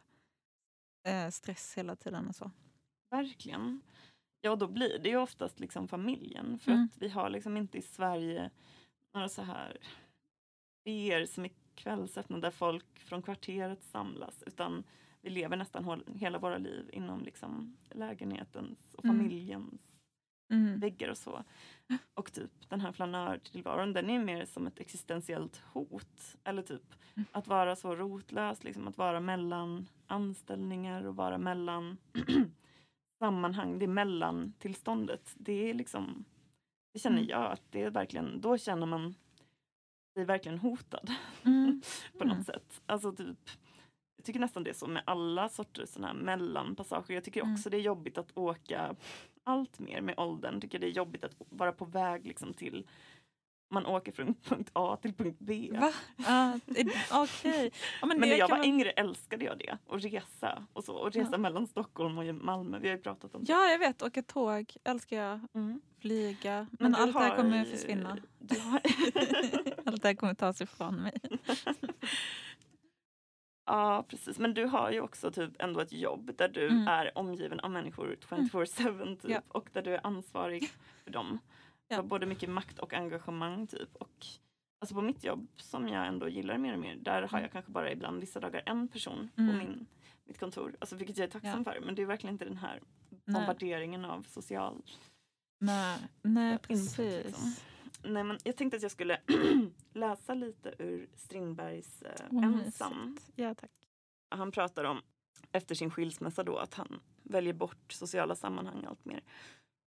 eh, 1.05 1.29
stress 1.29 1.73
hela 1.77 1.95
tiden 1.95 2.27
och 2.27 2.35
så. 2.35 2.51
Verkligen. 3.09 3.81
Ja, 4.41 4.55
då 4.55 4.67
blir 4.67 4.99
det 4.99 5.09
ju 5.09 5.17
oftast 5.17 5.59
liksom 5.59 5.87
familjen. 5.87 6.59
För 6.59 6.71
Mm. 6.71 6.83
att 6.85 6.97
vi 7.01 7.09
har 7.09 7.29
liksom 7.29 7.57
inte 7.57 7.77
i 7.77 7.81
Sverige 7.81 8.49
några 9.13 9.29
så 9.29 9.41
här 9.41 9.77
er 10.85 11.25
som 11.25 11.45
är 11.45 11.51
kvällsöppna 11.75 12.37
där 12.37 12.51
folk 12.51 12.99
från 12.99 13.21
kvarteret 13.21 13.83
samlas. 13.83 14.43
Utan 14.47 14.83
vi 15.21 15.29
lever 15.29 15.57
nästan 15.57 16.03
hela 16.15 16.39
våra 16.39 16.57
liv 16.57 16.89
inom 16.93 17.23
liksom 17.23 17.77
lägenhetens 17.89 18.93
och 18.93 19.05
Mm. 19.05 19.17
familjens 19.17 19.95
Mm. 20.51 20.79
väggar 20.79 21.09
och 21.09 21.17
så. 21.17 21.43
Och 22.13 22.33
typ 22.33 22.69
den 22.69 22.81
här 22.81 22.91
flanörtillvaron 22.91 23.93
den 23.93 24.09
är 24.09 24.23
mer 24.23 24.45
som 24.45 24.67
ett 24.67 24.79
existentiellt 24.79 25.57
hot. 25.73 26.35
Eller 26.43 26.61
typ 26.61 26.95
Mm. 27.15 27.25
att 27.31 27.47
vara 27.47 27.75
så 27.75 27.95
rotlös, 27.95 28.63
liksom 28.63 28.87
att 28.87 28.97
vara 28.97 29.19
mellan 29.19 29.87
anställningar 30.07 31.03
och 31.03 31.15
vara 31.15 31.37
mellan 31.37 31.97
sammanhang, 33.19 33.79
det 33.79 33.87
mellantillståndet. 33.87 35.33
Det 35.37 35.69
är 35.69 35.73
liksom, 35.73 36.25
det 36.93 36.99
känner 36.99 37.17
Mm. 37.17 37.29
jag 37.29 37.51
att 37.51 37.71
det 37.71 37.81
är 37.83 37.89
verkligen, 37.89 38.41
då 38.41 38.57
känner 38.57 38.85
man 38.85 39.15
sig 40.17 40.25
verkligen 40.25 40.59
hotad 40.59 41.11
Mm. 41.45 41.81
på 42.17 42.23
Mm. 42.23 42.37
något 42.37 42.45
sätt. 42.45 42.81
Alltså 42.85 43.11
typ, 43.11 43.49
jag 44.15 44.25
tycker 44.25 44.39
nästan 44.39 44.63
det 44.63 44.69
är 44.69 44.73
så 44.73 44.87
med 44.87 45.03
alla 45.05 45.49
sorters 45.49 45.89
såna 45.89 46.07
här 46.07 46.13
mellanpassager. 46.13 47.13
Jag 47.15 47.23
tycker 47.23 47.41
Mm. 47.41 47.53
också 47.53 47.69
det 47.69 47.77
är 47.77 47.81
jobbigt 47.81 48.17
att 48.17 48.37
åka 48.37 48.95
allt 49.43 49.79
mer 49.79 50.01
med 50.01 50.19
åldern. 50.19 50.61
Tycker 50.61 50.79
det 50.79 50.87
är 50.87 50.91
jobbigt 50.91 51.23
att 51.23 51.35
vara 51.49 51.71
på 51.71 51.85
väg 51.85 52.27
liksom 52.27 52.53
till 52.53 52.87
man 53.71 53.85
åker 53.85 54.11
från 54.11 54.33
punkt 54.33 54.69
A 54.73 54.97
till 55.01 55.13
punkt 55.13 55.37
B. 55.39 55.69
Va? 55.79 55.93
Eh, 56.17 56.55
Okej. 57.11 57.71
Ja, 58.01 58.07
Men 58.07 58.21
det 58.21 58.27
när 58.27 58.35
jag 58.35 58.49
var 58.49 58.57
man- 58.57 58.65
yngre 58.65 58.91
älskade 58.91 59.45
jag 59.45 59.57
det. 59.57 59.77
Och 59.85 60.01
resa 60.01 60.63
och 60.73 60.83
så. 60.83 60.95
Och 60.95 61.11
resa 61.11 61.29
Ja. 61.31 61.37
mellan 61.37 61.67
Stockholm 61.67 62.17
och 62.17 62.35
Malmö. 62.35 62.79
Vi 62.79 62.89
har 62.89 62.95
ju 62.95 63.01
pratat 63.01 63.35
om 63.35 63.43
det. 63.43 63.51
Ja, 63.51 63.67
jag 63.67 63.79
vet. 63.79 64.01
Åka 64.01 64.23
tåg 64.23 64.75
älskar 64.83 65.17
jag. 65.17 65.39
Mm. 65.53 65.81
Flyga. 65.99 66.67
Men, 66.71 66.91
du 66.91 66.97
allt 66.97 67.13
det 67.13 67.19
här 67.19 67.29
har 67.29 67.35
kommer 67.35 67.61
att 67.61 67.67
försvinna. 67.69 68.09
Har... 68.09 68.19
allt 69.85 70.01
det 70.01 70.07
här 70.07 70.15
kommer 70.15 70.33
tas 70.33 70.61
ifrån 70.61 70.95
mig. 70.95 71.13
ja, 73.65 74.05
precis. 74.09 74.39
Men 74.39 74.53
du 74.53 74.65
har 74.65 74.91
ju 74.91 75.01
också 75.01 75.31
typ 75.31 75.61
ändå 75.61 75.79
ett 75.79 75.93
jobb 75.93 76.31
där 76.37 76.47
du 76.49 76.67
Mm. 76.67 76.87
är 76.87 77.17
omgiven 77.17 77.59
av 77.59 77.71
människor 77.71 78.15
24-7 78.21 79.15
typ. 79.15 79.31
Ja. 79.31 79.41
Och 79.47 79.69
där 79.73 79.81
du 79.81 79.93
är 79.93 80.05
ansvarig 80.07 80.69
för 81.03 81.11
dem. 81.11 81.39
Ja. 81.91 81.95
Har 81.95 82.03
både 82.03 82.25
mycket 82.25 82.49
makt 82.49 82.79
och 82.79 82.93
engagemang 82.93 83.67
typ. 83.67 83.95
Och 83.95 84.25
alltså 84.79 84.95
på 84.95 85.01
mitt 85.01 85.23
jobb 85.23 85.47
som 85.55 85.87
jag 85.87 86.07
ändå 86.07 86.27
gillar 86.29 86.57
mer 86.57 86.73
och 86.73 86.79
mer. 86.79 86.95
Där 86.95 87.21
har 87.21 87.27
Mm. 87.29 87.41
jag 87.41 87.51
kanske 87.51 87.71
bara 87.71 87.91
ibland 87.91 88.19
vissa 88.19 88.39
dagar 88.39 88.63
en 88.65 88.87
person 88.87 89.29
Mm. 89.37 89.51
på 89.51 89.57
min, 89.57 89.85
mitt 90.25 90.39
kontor. 90.39 90.75
Alltså 90.79 90.95
vilket 90.95 91.17
jag 91.17 91.27
är 91.27 91.31
tacksam 91.31 91.63
för. 91.63 91.79
Men 91.85 91.95
det 91.95 92.01
är 92.01 92.05
verkligen 92.05 92.33
inte 92.35 92.45
den 92.45 92.57
här 92.57 92.81
bombarderingen 93.25 94.05
av 94.05 94.23
social 94.23 94.81
nej, 95.59 95.99
nej 96.21 96.51
input, 96.51 96.67
precis. 96.67 97.25
liksom. 97.25 97.53
Nej, 98.03 98.23
men 98.23 98.37
jag 98.43 98.55
tänkte 98.55 98.77
att 98.77 98.83
jag 98.83 98.91
skulle 98.91 99.21
läsa 99.93 100.33
lite 100.33 100.73
ur 100.79 101.09
Strindbergs 101.15 102.01
eh, 102.01 102.43
Ensam. 102.43 103.17
Ja, 103.35 103.53
tack. 103.55 103.71
Han 104.29 104.51
pratar 104.51 104.83
om, 104.83 105.01
efter 105.51 105.75
sin 105.75 105.91
skilsmässa 105.91 106.43
då, 106.43 106.57
att 106.57 106.73
han 106.73 106.99
väljer 107.23 107.53
bort 107.53 107.91
sociala 107.91 108.35
sammanhang 108.35 108.85
allt 108.85 109.05
mer. 109.05 109.23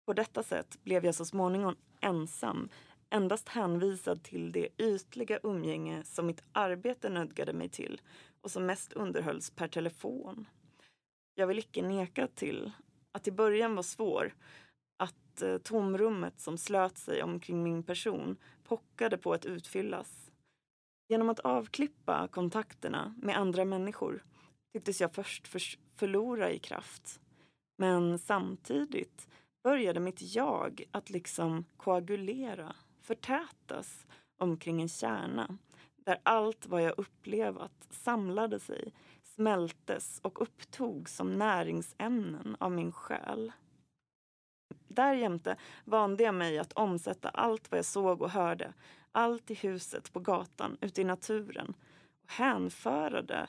På 0.06 0.12
detta 0.12 0.42
sätt 0.42 0.78
blev 0.82 1.04
jag 1.04 1.14
så 1.14 1.24
småningom 1.24 1.76
ensam, 2.00 2.68
endast 3.10 3.48
hänvisad 3.48 4.22
till 4.22 4.52
det 4.52 4.68
ytliga 4.78 5.38
umgänge 5.42 6.04
som 6.04 6.26
mitt 6.26 6.42
arbete 6.52 7.08
nödgade 7.08 7.52
mig 7.52 7.68
till 7.68 8.00
och 8.40 8.50
som 8.50 8.66
mest 8.66 8.92
underhölls 8.92 9.50
per 9.50 9.68
telefon. 9.68 10.46
Jag 11.34 11.46
vill 11.46 11.58
icke 11.58 11.82
neka 11.82 12.26
till 12.26 12.72
att 13.12 13.28
i 13.28 13.32
början 13.32 13.74
var 13.74 13.82
svår, 13.82 14.34
att 14.96 15.42
eh, 15.42 15.58
tomrummet 15.58 16.40
som 16.40 16.58
slöt 16.58 16.98
sig 16.98 17.22
omkring 17.22 17.62
min 17.62 17.82
person 17.82 18.36
pockade 18.64 19.18
på 19.18 19.32
att 19.32 19.46
utfyllas. 19.46 20.30
Genom 21.08 21.30
att 21.30 21.40
avklippa 21.40 22.28
kontakterna 22.28 23.14
med 23.18 23.38
andra 23.38 23.64
människor 23.64 24.24
tycktes 24.72 25.00
jag 25.00 25.14
först 25.14 25.46
förlora 25.96 26.50
i 26.50 26.58
kraft. 26.58 27.20
Men 27.78 28.18
samtidigt 28.18 29.28
började 29.62 30.00
mitt 30.00 30.34
jag 30.34 30.84
att 30.90 31.10
liksom 31.10 31.64
koagulera, 31.76 32.76
förtätas 33.00 34.06
omkring 34.38 34.82
en 34.82 34.88
kärna 34.88 35.58
där 35.96 36.18
allt 36.22 36.66
vad 36.66 36.82
jag 36.82 36.98
upplevat 36.98 37.86
samlade 37.90 38.60
sig, 38.60 38.92
smältes 39.22 40.20
och 40.22 40.42
upptogs 40.42 41.16
som 41.16 41.38
näringsämnen 41.38 42.56
av 42.60 42.72
min 42.72 42.92
själ. 42.92 43.52
Därjämte 44.88 45.56
vande 45.84 46.22
jag 46.22 46.34
mig 46.34 46.58
att 46.58 46.72
omsätta 46.72 47.28
allt 47.28 47.70
vad 47.70 47.78
jag 47.78 47.84
såg 47.84 48.22
och 48.22 48.30
hörde, 48.30 48.72
allt 49.12 49.50
i 49.50 49.54
huset, 49.54 50.12
på 50.12 50.20
gatan, 50.20 50.76
ute 50.80 51.00
i 51.00 51.04
naturen 51.04 51.74
och 52.24 52.32
hänförade, 52.32 53.48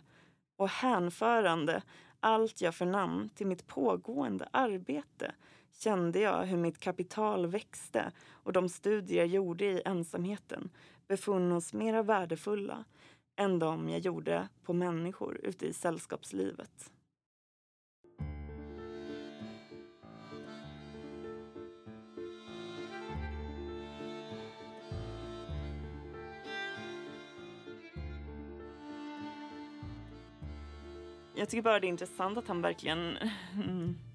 och 0.55 0.69
hänförande 0.69 1.83
allt 2.19 2.61
jag 2.61 2.75
förnam 2.75 3.29
till 3.35 3.47
mitt 3.47 3.67
pågående 3.67 4.49
arbete 4.51 5.35
kände 5.83 6.19
jag 6.19 6.45
hur 6.45 6.57
mitt 6.57 6.79
kapital 6.79 7.47
växte 7.47 8.11
och 8.29 8.53
de 8.53 8.69
studier 8.69 9.17
jag 9.17 9.27
gjorde 9.27 9.65
i 9.65 9.81
ensamheten 9.85 10.69
befunnos 11.07 11.73
mera 11.73 12.03
värdefulla 12.03 12.85
än 13.35 13.59
de 13.59 13.89
jag 13.89 13.99
gjorde 13.99 14.47
på 14.63 14.73
människor 14.73 15.39
ute 15.43 15.65
i 15.65 15.73
sällskapslivet. 15.73 16.91
Jag 31.35 31.49
tycker 31.49 31.61
bara 31.61 31.79
det 31.79 31.87
är 31.87 31.89
intressant 31.89 32.37
att 32.37 32.47
han 32.47 32.61
verkligen... 32.61 33.17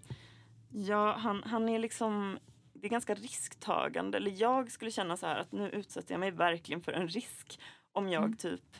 Ja, 0.78 1.12
han, 1.16 1.42
han 1.46 1.68
är 1.68 1.78
liksom... 1.78 2.38
Det 2.72 2.86
är 2.86 2.90
ganska 2.90 3.14
risktagande. 3.14 4.18
Eller 4.18 4.30
jag 4.42 4.70
skulle 4.70 4.90
känna 4.90 5.16
så 5.16 5.26
här 5.26 5.36
att 5.38 5.52
nu 5.52 5.70
utsätter 5.70 6.14
jag 6.14 6.20
mig 6.20 6.30
verkligen 6.30 6.80
för 6.80 6.92
en 6.92 7.08
risk 7.08 7.60
om 7.92 8.08
jag 8.08 8.22
Mm. 8.24 8.36
typ 8.36 8.76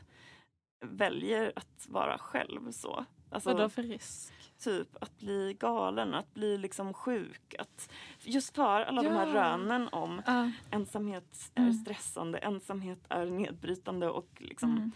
väljer 0.87 1.53
att 1.57 1.87
vara 1.89 2.19
själv 2.19 2.73
så. 2.73 3.05
Alltså, 3.31 3.53
Vadå 3.53 3.69
för 3.69 3.83
risk? 3.83 4.33
typ 4.59 4.97
att 5.03 5.19
bli 5.19 5.57
galen, 5.61 6.15
att 6.15 6.35
bli 6.35 6.59
liksom 6.59 6.95
sjuk. 6.95 7.55
Att, 7.59 7.93
just 8.21 8.55
för 8.55 8.81
alla 8.83 9.03
de 9.03 9.09
här 9.09 9.27
Ja. 9.27 9.35
rönen 9.35 9.89
om 9.89 10.23
Ja. 10.27 10.51
ensamhet 10.71 11.51
är 11.55 11.61
Mm. 11.63 11.75
stressande, 11.75 12.39
ensamhet 12.39 12.99
är 13.09 13.27
nedbrytande 13.27 14.09
och 14.11 14.29
liksom 14.43 14.71
Mm. 14.77 14.91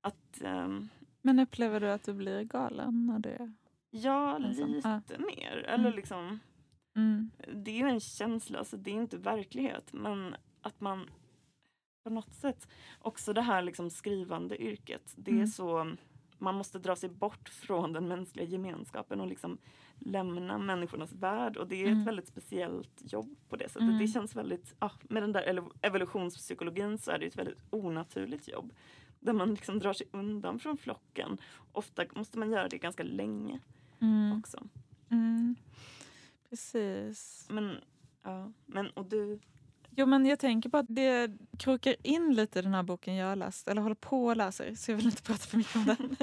att... 0.00 0.40
ehm, 0.42 0.88
Men 1.22 1.38
upplever 1.38 1.80
du 1.80 1.90
att 1.90 2.02
du 2.04 2.12
blir 2.12 2.42
galen 2.42 3.06
när 3.06 3.18
du 3.18 3.28
är 3.28 3.52
Ja, 3.96 4.36
Ensam, 4.36 4.72
lite 4.72 4.88
ja. 5.08 5.18
mer. 5.18 5.56
Eller 5.68 5.84
Mm. 5.84 5.96
liksom, 5.96 6.38
Mm. 6.96 7.30
det 7.54 7.70
är 7.70 7.78
ju 7.78 7.88
en 7.88 8.00
känsla, 8.00 8.58
alltså 8.58 8.76
det 8.76 8.90
är 8.90 8.94
inte 8.94 9.16
verklighet. 9.16 9.92
Men 9.92 10.36
att 10.60 10.80
man 10.80 11.10
på 12.04 12.10
något 12.10 12.34
sätt, 12.34 12.68
också 12.98 13.32
det 13.32 13.40
här 13.42 13.62
liksom 13.62 13.90
skrivande 13.90 14.62
yrket, 14.62 15.12
det 15.16 15.30
är 15.30 15.34
Mm. 15.34 15.46
så, 15.46 15.94
man 16.38 16.54
måste 16.54 16.78
dra 16.78 16.96
sig 16.96 17.08
bort 17.08 17.48
från 17.48 17.92
den 17.92 18.08
mänskliga 18.08 18.46
gemenskapen 18.46 19.20
och 19.20 19.26
liksom 19.26 19.58
lämna 19.98 20.58
människornas 20.58 21.12
värld. 21.12 21.56
Och 21.56 21.68
det 21.68 21.76
är 21.82 21.86
Mm. 21.86 22.00
ett 22.00 22.06
väldigt 22.06 22.28
speciellt 22.28 23.12
jobb 23.12 23.36
på 23.48 23.56
det 23.56 23.68
sättet. 23.68 23.82
Mm. 23.82 23.98
Det 23.98 24.08
känns 24.08 24.36
väldigt, 24.36 24.74
ja, 24.80 24.90
med 25.02 25.22
den 25.22 25.32
där 25.32 25.62
evolutionspsykologin 25.82 26.98
så 26.98 27.10
är 27.10 27.18
det 27.18 27.26
ett 27.26 27.36
väldigt 27.38 27.58
onaturligt 27.70 28.48
jobb. 28.48 28.72
Där 29.20 29.32
man 29.32 29.50
liksom 29.54 29.78
drar 29.78 29.92
sig 29.92 30.06
undan 30.12 30.58
från 30.58 30.76
flocken. 30.76 31.38
Ofta 31.72 32.04
måste 32.14 32.38
man 32.38 32.50
göra 32.52 32.68
det 32.68 32.78
ganska 32.78 33.02
länge 33.02 33.60
Mm. 34.04 34.38
också. 34.38 34.68
Mm. 35.10 35.56
Precis. 36.50 37.46
Men, 37.50 37.76
ja, 38.22 38.52
men 38.66 38.90
och 38.90 39.06
du, 39.06 39.38
Jo, 39.96 40.06
men 40.06 40.26
jag 40.26 40.38
tänker 40.38 40.68
på 40.68 40.76
att 40.76 40.86
det 40.88 41.30
krokar 41.58 41.96
in 42.02 42.34
lite 42.34 42.58
i 42.58 42.62
den 42.62 42.74
här 42.74 42.82
boken 42.82 43.14
jag 43.14 43.38
läst, 43.38 43.68
eller 43.68 43.82
håller 43.82 43.94
på 43.94 44.30
att 44.30 44.36
läsa, 44.36 44.64
så 44.76 44.90
jag 44.90 44.96
vill 44.96 45.06
inte 45.06 45.22
prata 45.22 45.40
för 45.40 45.56
mycket 45.56 45.76
om 45.76 45.84
den. 45.84 46.16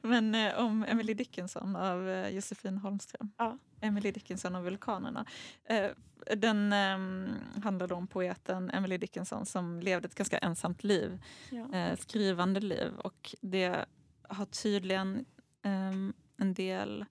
men 0.02 0.34
eh, 0.34 0.64
om 0.64 0.84
Emily 0.88 1.14
Dickinson 1.14 1.76
av 1.76 2.08
eh, 2.08 2.28
Josefin 2.28 2.78
Holmström. 2.78 3.30
Ja. 3.36 3.58
Emily 3.80 4.10
Dickinson 4.10 4.54
och 4.54 4.64
vulkanerna. 4.64 5.26
Eh, 5.64 5.90
den 6.36 6.72
eh, 6.72 7.62
handlar 7.62 7.92
om 7.92 8.06
poeten 8.06 8.70
Emily 8.70 8.98
Dickinson 8.98 9.46
som 9.46 9.80
levde 9.80 10.06
ett 10.06 10.14
ganska 10.14 10.38
ensamt 10.38 10.84
liv, 10.84 11.22
ja. 11.50 11.74
eh, 11.74 11.96
skrivande 11.96 12.60
liv. 12.60 12.92
Och 12.98 13.34
det 13.40 13.84
har 14.28 14.46
tydligen 14.46 15.24
ehm, 15.62 16.12
en 16.36 16.54
del 16.54 17.04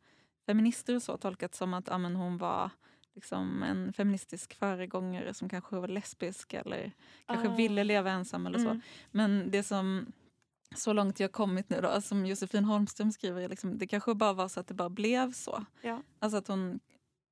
feminister 0.46 0.96
och 0.96 1.02
så 1.04 1.18
tolkat 1.18 1.56
som 1.56 1.74
att 1.74 1.88
ja, 1.88 1.98
men 1.98 2.16
hon 2.16 2.38
var 2.38 2.70
liksom 3.16 3.64
en 3.64 3.94
feministisk 3.94 4.54
föregångare 4.54 5.34
som 5.34 5.50
kanske 5.50 5.76
var 5.76 5.88
lesbisk 5.88 6.54
eller 6.54 6.92
kanske 7.26 7.50
Ah. 7.50 7.56
ville 7.56 7.84
leva 7.84 8.12
ensam 8.12 8.46
eller 8.48 8.60
så. 8.60 8.70
Mm. 8.70 8.82
Men 9.12 9.52
det 9.52 9.64
som 9.64 10.06
så 10.76 10.94
långt 10.94 11.20
jag 11.20 11.32
kommit 11.32 11.70
nu 11.70 11.82
då, 11.82 12.02
som 12.02 12.26
Josefin 12.26 12.66
Holmström 12.66 13.12
skriver, 13.12 13.50
liksom, 13.50 13.78
det 13.78 13.88
kanske 13.88 14.16
bara 14.16 14.34
var 14.34 14.48
så 14.48 14.60
att 14.60 14.68
det 14.68 14.74
bara 14.74 14.90
blev 14.90 15.32
så. 15.32 15.66
Ja. 15.82 16.02
Alltså 16.20 16.38
att 16.38 16.48
hon 16.48 16.80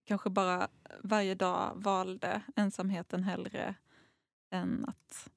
kanske 0.06 0.30
bara 0.30 0.68
varje 1.04 1.36
dag 1.36 1.72
valde 1.76 2.42
ensamheten 2.56 3.24
hellre 3.24 3.76
än 4.52 4.86
att 4.88 5.30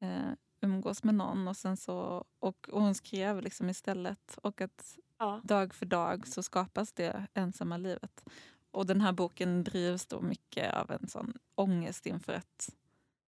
eh, 0.00 0.32
umgås 0.60 1.04
med 1.04 1.14
någon. 1.14 1.48
Och, 1.48 1.56
sen 1.56 1.76
så, 1.76 2.24
och, 2.38 2.68
och 2.68 2.82
hon 2.82 2.94
skrev 2.94 3.42
liksom 3.42 3.68
istället. 3.68 4.38
Och 4.42 4.60
att 4.60 4.98
Ja. 5.20 5.40
dag 5.44 5.74
för 5.74 5.86
dag 5.86 6.26
så 6.26 6.42
skapas 6.42 6.92
det 6.92 7.26
ensamma 7.34 7.76
livet. 7.76 8.24
Och 8.70 8.86
den 8.86 9.00
här 9.00 9.12
boken 9.12 9.64
drivs 9.64 10.06
då 10.06 10.20
mycket 10.20 10.74
av 10.74 10.90
en 10.90 11.08
sån 11.08 11.32
ångest 11.54 12.06
inför 12.06 12.32
att 12.32 12.74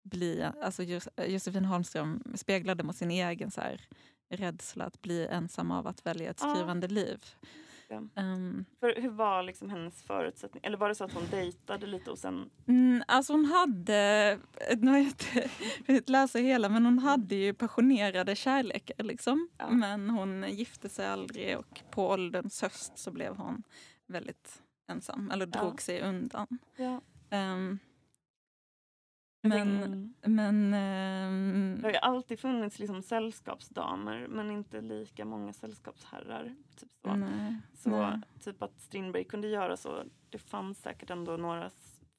bli... 0.02 0.42
Alltså 0.62 0.82
Jos- 0.82 1.08
Josefin 1.26 1.64
Holmström 1.64 2.22
speglade 2.34 2.82
mot 2.82 2.96
sin 2.96 3.10
egen 3.10 3.50
så 3.50 3.60
här, 3.60 3.80
rädsla 4.28 4.84
att 4.84 5.02
bli 5.02 5.26
ensam 5.26 5.70
av 5.70 5.86
att 5.86 6.06
välja 6.06 6.30
ett 6.30 6.40
Ja. 6.42 6.54
skrivande 6.54 6.88
liv. 6.88 7.24
Ja. 7.88 8.02
Ehm, 8.16 8.64
För 8.80 9.00
hur 9.00 9.08
var 9.10 9.42
liksom 9.42 9.70
hennes 9.70 10.02
förutsättning? 10.02 10.60
Eller 10.64 10.76
var 10.76 10.88
det 10.88 10.94
så 10.94 11.04
att 11.04 11.12
hon 11.12 11.26
dejtade 11.30 11.86
lite 11.86 12.10
och 12.10 12.18
sen... 12.18 12.50
Mm, 12.68 13.02
alltså 13.08 13.32
hon 13.32 13.44
hade, 13.44 14.38
nu 14.78 14.90
har 14.90 14.98
jag 14.98 15.06
inte 15.06 15.50
hunnit 15.86 16.08
läsa 16.08 16.38
hela, 16.38 16.68
men 16.68 16.84
hon 16.84 16.98
hade 16.98 17.34
ju 17.34 17.54
passionerade 17.54 18.36
kärlekar. 18.36 19.04
Liksom. 19.04 19.48
Ja. 19.58 19.70
Men 19.70 20.10
hon 20.10 20.44
gifte 20.48 20.88
sig 20.88 21.06
aldrig 21.06 21.58
och 21.58 21.80
på 21.90 22.08
ålderns 22.08 22.62
höst 22.62 22.98
så 22.98 23.10
blev 23.10 23.36
hon 23.36 23.62
väldigt 24.06 24.62
ensam, 24.88 25.30
eller 25.30 25.48
Ja. 25.54 25.60
drog 25.60 25.82
sig 25.82 26.02
undan. 26.02 26.46
Ja. 26.76 27.00
Ehm, 29.52 29.68
men 29.68 29.80
tänker, 29.80 30.28
men 30.30 30.74
ehm, 30.74 31.78
det 31.80 31.86
har 31.86 31.92
ju 31.92 31.98
alltid 31.98 32.40
funnits 32.40 32.78
liksom 32.78 33.02
sällskapsdamer 33.02 34.26
men 34.28 34.50
inte 34.50 34.80
lika 34.80 35.24
många 35.24 35.52
sällskapsherrar. 35.52 36.54
Typ 36.76 36.90
så. 37.04 37.14
nej, 37.14 37.56
så 37.74 37.90
nej. 37.90 38.20
typ 38.40 38.62
att 38.62 38.80
Strindberg 38.80 39.24
kunde 39.24 39.48
göra 39.48 39.76
så. 39.76 40.02
Det 40.30 40.38
fanns 40.38 40.78
säkert 40.78 41.10
ändå 41.10 41.36
några 41.36 41.70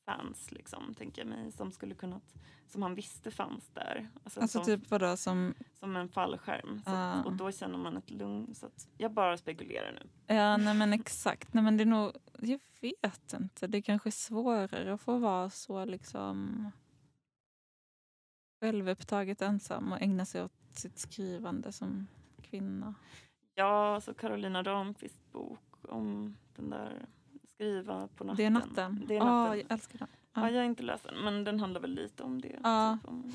fans 0.06 0.52
liksom, 0.52 0.94
tänker 0.94 1.22
jag 1.22 1.30
mig, 1.30 1.52
som 1.52 1.72
skulle 1.72 1.96
kunnat 1.96 2.34
som 2.68 2.82
han 2.82 2.96
visste 2.96 3.32
fanns 3.32 3.70
där. 3.74 4.10
Alltså, 4.24 4.42
Alltså 4.42 4.64
som, 4.64 4.66
typ 4.66 4.92
vadå 4.92 5.18
som, 5.18 5.54
som 5.80 5.96
en 5.96 6.10
fallskärm. 6.10 6.82
Att, 6.86 7.26
och 7.26 7.34
då 7.34 7.52
känner 7.52 7.78
man 7.78 7.98
ett 7.98 8.10
lugn. 8.10 8.56
Så 8.56 8.66
att 8.66 8.88
jag 8.98 9.12
bara 9.14 9.38
spekulerar 9.38 9.92
nu. 9.92 10.36
ja 10.36 10.58
nej 10.58 10.74
men 10.74 10.94
exakt, 11.02 11.54
nej 11.54 11.64
men 11.64 11.78
det 11.78 11.84
är 11.84 11.86
nog, 11.86 12.12
jag 12.40 12.60
vet 12.82 13.34
inte, 13.34 13.68
det 13.68 13.78
är 13.78 13.82
kanske 13.82 14.12
svårare 14.12 14.94
att 14.94 15.02
få 15.02 15.18
vara 15.18 15.50
så 15.50 15.86
liksom 15.86 16.66
självupptaget 18.60 19.42
ensam 19.42 19.92
och 19.92 20.02
ägna 20.02 20.26
sig 20.26 20.44
åt 20.44 20.52
sitt 20.72 21.00
skrivande 21.00 21.72
som 21.72 22.08
kvinna. 22.42 22.96
Ja, 23.56 24.02
så 24.02 24.14
Carolina 24.14 24.64
Ramqvists 24.64 25.32
bok 25.32 25.60
om 25.82 26.38
den 26.56 26.70
där 26.70 27.06
skriva 27.54 28.08
på 28.08 28.24
natten. 28.24 28.38
Det 28.38 28.46
är 28.46 28.50
natten. 28.50 29.04
Det 29.08 29.16
är 29.16 29.20
natten. 29.20 29.58
jag 29.58 29.72
älskar 29.72 30.00
den. 30.00 30.08
Ja, 30.34 30.50
jag 30.50 30.60
har 30.60 30.66
inte 30.66 30.84
läst 30.84 31.04
den, 31.04 31.24
men 31.24 31.44
den 31.44 31.60
handlar 31.60 31.82
väl 31.82 31.96
lite 31.96 32.24
om 32.24 32.42
det. 32.42 32.60
Ja. 32.64 32.98
Typ 33.02 33.10
om, 33.10 33.34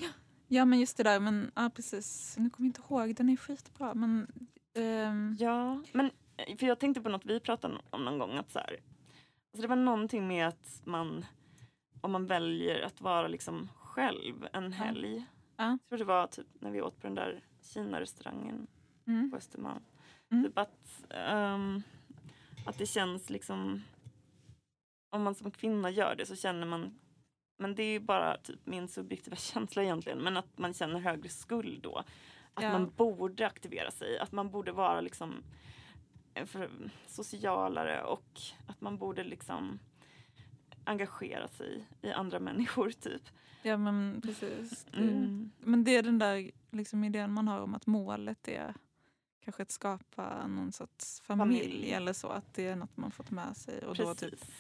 Ja 0.49 0.65
men 0.65 0.81
just 0.81 0.97
det 0.97 1.03
där, 1.03 1.21
men 1.21 1.51
ja, 1.55 1.71
precis. 1.75 2.35
Nu 2.39 2.51
kommer 2.51 2.67
jag 2.67 2.69
inte 2.69 2.81
ihåg, 2.81 3.15
den 3.15 3.29
är 3.29 3.37
skitbra. 3.37 3.95
Men, 3.95 4.27
ehm, 4.75 5.37
ja, 5.39 5.83
men 5.93 6.11
eh, 6.37 6.57
för 6.57 6.67
jag 6.67 6.79
tänkte 6.79 7.01
på 7.01 7.09
något 7.09 7.25
vi 7.27 7.41
pratade 7.41 7.79
om 7.91 8.05
någon 8.05 8.19
gång. 8.19 8.37
Att 8.37 8.51
så 8.51 8.59
här, 8.59 8.71
alltså 9.53 9.63
det 9.63 9.67
var 9.67 9.77
någonting 9.77 10.29
med 10.29 10.49
att 10.49 10.83
man, 10.85 11.25
om 12.01 12.13
man 12.13 12.27
väljer 12.27 12.83
att 12.83 13.01
vara 13.01 13.29
liksom 13.29 13.69
själv 13.93 14.47
en 14.53 14.73
helg. 14.73 15.25
Ja. 15.57 15.65
Jag 15.71 15.89
tror 15.89 15.99
det 15.99 16.05
var 16.05 16.27
typ 16.27 16.47
när 16.61 16.71
vi 16.71 16.83
åt 16.83 17.01
på 17.01 17.07
den 17.07 17.15
där 17.15 17.41
Kina-restaurangen 17.63 18.67
mm, 19.07 19.31
på 19.31 19.37
Östermalm. 19.37 19.85
Mm. 20.31 20.45
Typ 20.45 20.59
att, 20.59 21.05
ehm, 21.11 21.83
att 22.67 22.79
det 22.79 22.87
känns 22.87 23.31
liksom... 23.31 23.83
Om 25.11 25.23
man 25.23 25.35
som 25.35 25.51
kvinna 25.51 25.91
gör 25.91 26.15
det 26.17 26.27
så 26.27 26.37
känner 26.37 26.67
man... 26.67 26.99
Men 27.59 27.75
det 27.75 27.83
är 27.83 27.93
ju 27.93 28.01
bara 28.01 28.37
typ 28.37 28.67
min 28.67 28.89
subjektiva 28.89 29.37
känsla 29.53 29.83
egentligen. 29.83 30.19
Men 30.19 30.37
att 30.37 30.59
man 30.59 30.75
känner 30.75 31.01
högre 31.01 31.29
skuld 31.29 31.83
då. 31.83 31.99
Att 32.55 32.63
Ja. 32.65 32.73
man 32.73 32.91
borde 32.97 33.47
aktivera 33.47 33.91
sig. 33.91 34.19
Att 34.19 34.33
man 34.33 34.51
borde 34.51 34.73
vara 34.73 35.01
liksom 35.01 35.45
eh, 36.35 36.47
socialare 37.07 38.03
och 38.05 38.41
att 38.67 38.81
man 38.81 38.99
borde 38.99 39.25
liksom 39.25 39.79
engagera 40.85 41.49
sig 41.49 41.87
i 42.03 42.11
andra 42.13 42.39
människor 42.41 42.91
typ. 43.01 43.23
ja 43.63 43.77
men 43.77 44.21
precis. 44.25 44.85
Det, 44.91 44.99
Mm. 44.99 45.51
Men 45.59 45.85
det 45.85 45.97
är 45.97 46.03
den 46.03 46.19
där 46.19 46.51
liksom, 46.71 47.05
idén 47.05 47.33
man 47.33 47.49
har 47.49 47.61
om 47.61 47.75
att 47.75 47.87
målet 47.87 48.49
är 48.49 48.75
kanske 49.45 49.63
att 49.63 49.71
skapa 49.71 50.47
någon 50.47 50.73
sorts 50.73 51.21
familj, 51.21 51.61
Familj. 51.65 51.93
eller 51.93 52.13
så. 52.13 52.29
Att 52.29 52.55
det 52.55 52.67
är 52.67 52.77
något 52.77 52.97
man 52.97 53.11
fått 53.11 53.31
med 53.31 53.57
sig. 53.57 53.87
Och 53.87 53.97
då, 53.97 54.15
typ, 54.15 54.31
Precis. 54.31 54.51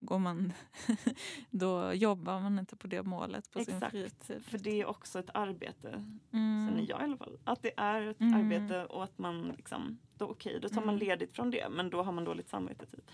går 0.00 0.18
man, 0.18 0.52
då 1.50 1.92
jobbar 1.92 2.40
man 2.40 2.58
inte 2.58 2.76
på 2.76 2.86
det 2.86 3.02
målet 3.02 3.50
på 3.50 3.64
sin 3.64 3.74
Exakt. 3.74 3.90
fritid. 3.92 4.44
För 4.44 4.58
det 4.58 4.80
är 4.80 4.86
också 4.86 5.18
ett 5.18 5.30
arbete 5.34 5.88
Mm. 6.32 6.68
känner 6.68 6.86
jag 6.90 7.00
i 7.00 7.04
alla 7.04 7.16
fall. 7.16 7.38
Att 7.44 7.62
det 7.62 7.72
är 7.76 8.02
ett 8.06 8.20
Mm. 8.20 8.34
arbete 8.40 8.84
och 8.84 9.04
att 9.04 9.18
man 9.18 9.48
liksom, 9.48 9.98
då 10.14 10.26
okej, 10.26 10.58
då 10.62 10.68
tar 10.68 10.80
man 10.80 10.94
Mm. 10.94 10.98
ledigt 11.08 11.34
från 11.36 11.50
det 11.50 11.68
men 11.70 11.90
då 11.90 12.02
har 12.02 12.12
man 12.12 12.24
dåligt 12.24 12.48
samvete 12.48 12.86
typ. 12.86 13.10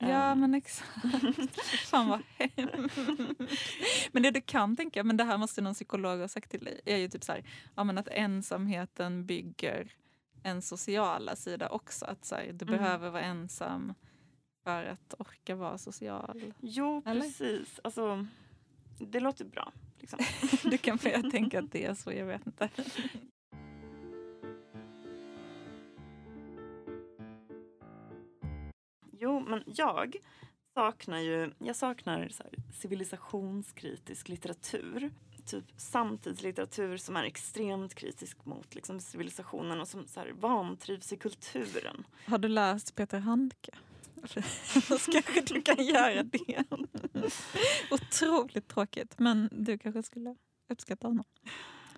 Ja 0.00 0.32
Ehm, 0.32 0.40
men 0.40 0.54
exakt. 0.54 0.88
Fan 1.90 2.08
vad. 2.08 2.20
Men 4.12 4.22
det 4.22 4.30
du 4.30 4.40
kan 4.40 4.76
tänka, 4.76 5.04
men 5.04 5.16
det 5.16 5.24
här 5.24 5.38
måste 5.38 5.60
någon 5.62 5.74
psykolog 5.74 6.20
ha 6.20 6.28
sagt 6.28 6.50
till 6.50 6.64
dig, 6.64 6.80
är 6.84 6.96
ju 6.96 7.08
typ 7.08 7.24
så 7.24 7.32
här, 7.32 7.44
ja, 7.76 7.84
men 7.84 7.98
att 7.98 8.08
ensamheten 8.08 9.26
bygger 9.26 9.92
en 10.42 10.62
sociala 10.62 11.36
sida 11.36 11.68
också. 11.68 12.04
Att 12.04 12.24
så 12.24 12.34
här, 12.34 12.52
du 12.52 12.64
Mm. 12.66 12.78
behöver 12.78 13.10
vara 13.10 13.22
ensam 13.22 13.94
för 14.64 14.84
att 14.84 15.14
orka 15.18 15.54
vara 15.56 15.78
social. 15.78 16.54
Jo 16.60 17.02
Eller? 17.06 17.20
precis, 17.20 17.80
alltså 17.84 18.26
det 18.98 19.20
låter 19.20 19.44
bra. 19.44 19.72
Liksom. 19.98 20.18
Du 20.70 20.78
kan 20.78 20.98
få 20.98 21.08
tänka 21.30 21.58
att 21.58 21.72
det 21.72 21.84
är 21.84 21.94
så, 21.94 22.12
jag 22.12 22.26
vet 22.26 22.46
inte. 22.46 22.68
Jo 29.22 29.40
men 29.40 29.62
jag 29.66 30.16
saknar 30.74 31.18
ju, 31.18 31.50
jag 31.58 31.76
saknar 31.76 32.28
så 32.28 32.42
här, 32.42 32.52
civilisationskritisk 32.72 34.28
litteratur. 34.28 35.10
Typ 35.46 35.64
samtidslitteratur 35.76 36.96
som 36.96 37.16
är 37.16 37.24
extremt 37.24 37.94
kritisk 37.94 38.44
mot 38.44 38.74
liksom, 38.74 39.00
civilisationen 39.00 39.80
och 39.80 39.88
som 39.88 40.06
så 40.06 40.20
här, 40.20 40.32
vantrivs 40.40 41.12
i 41.12 41.16
kulturen. 41.16 42.04
Har 42.26 42.38
du 42.38 42.48
läst 42.48 42.94
Peter 42.94 43.18
Handke? 43.18 43.72
Så 44.24 45.12
kanske 45.12 45.40
du 45.40 45.62
kan 45.62 45.84
göra 45.84 46.22
det. 46.22 46.64
Otroligt 47.90 48.68
tråkigt, 48.68 49.18
men 49.18 49.48
du 49.52 49.78
kanske 49.78 50.02
skulle 50.02 50.36
uppskatta 50.68 51.06
honom. 51.08 51.24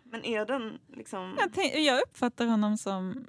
Men 0.04 0.24
är 0.24 0.46
den 0.46 0.78
liksom... 0.96 1.36
Jag, 1.38 1.52
tänk, 1.52 1.74
jag 1.74 2.02
uppfattar 2.02 2.46
honom 2.46 2.78
som 2.78 3.26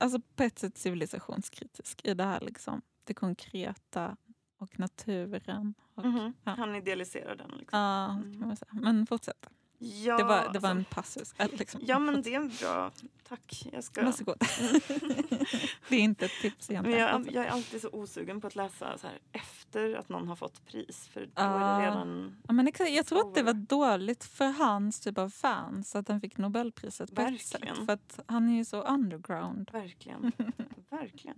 alltså 0.00 0.20
på 0.36 0.42
ett 0.42 0.58
sätt 0.58 0.78
civilisationskritisk 0.78 2.00
i 2.04 2.14
det 2.14 2.24
här 2.24 2.40
liksom, 2.40 2.82
det 3.04 3.14
konkreta 3.14 4.16
och 4.58 4.78
naturen. 4.78 5.74
Och, 5.94 6.04
Mhm. 6.04 6.32
ja. 6.44 6.50
Han 6.58 6.74
idealiserar 6.74 7.36
den. 7.36 7.50
Liksom. 7.58 7.78
Ja, 7.78 8.10
Mm. 8.12 8.32
kan 8.38 8.48
man 8.48 8.56
säga. 8.56 8.68
Men 8.72 9.06
fortsätt. 9.06 9.48
Ja, 9.78 10.16
det 10.16 10.24
var, 10.24 10.36
det 10.36 10.44
var 10.44 10.46
alltså, 10.54 10.66
en 10.66 10.84
passus. 10.84 11.34
Liksom. 11.52 11.80
ja, 11.84 11.98
men 11.98 12.22
det 12.22 12.34
är 12.34 12.60
bra. 12.60 12.90
Tack. 13.28 13.68
Jag 13.72 13.84
ska... 13.84 14.04
Varsågod. 14.04 14.36
det 15.88 15.96
är 15.96 16.00
inte 16.00 16.24
ett 16.24 16.40
tips 16.42 16.68
Men 16.70 16.86
egentligen. 16.86 17.24
jag, 17.24 17.34
jag 17.34 17.44
är 17.46 17.50
alltid 17.50 17.80
så 17.80 17.88
osugen 17.92 18.40
på 18.40 18.46
att 18.46 18.56
läsa 18.56 18.98
så 18.98 19.06
här, 19.06 19.18
efter 19.32 19.94
att 19.94 20.08
någon 20.08 20.28
har 20.28 20.36
fått 20.36 20.66
pris. 20.66 21.08
För 21.12 21.20
då 21.20 21.26
är 21.34 21.46
Ah. 21.46 21.78
det 21.78 21.84
redan... 21.86 22.36
Ja, 22.46 22.52
men 22.52 22.68
exakt, 22.68 22.90
jag 22.90 23.06
tror 23.06 23.28
att 23.28 23.34
det 23.34 23.42
var 23.42 23.52
dåligt 23.54 24.24
för 24.24 24.46
hans 24.46 25.00
typ 25.00 25.18
av 25.18 25.30
fans 25.30 25.96
att 25.96 26.08
han 26.08 26.20
fick 26.20 26.36
Nobelpriset 26.38 27.10
Verkligen. 27.10 27.76
sätt. 27.76 27.86
För 27.86 27.92
att 27.92 28.20
han 28.26 28.48
är 28.48 28.56
ju 28.56 28.64
så 28.64 28.82
underground. 28.82 29.70
Verkligen. 29.72 30.32
Verkligen. 30.90 31.36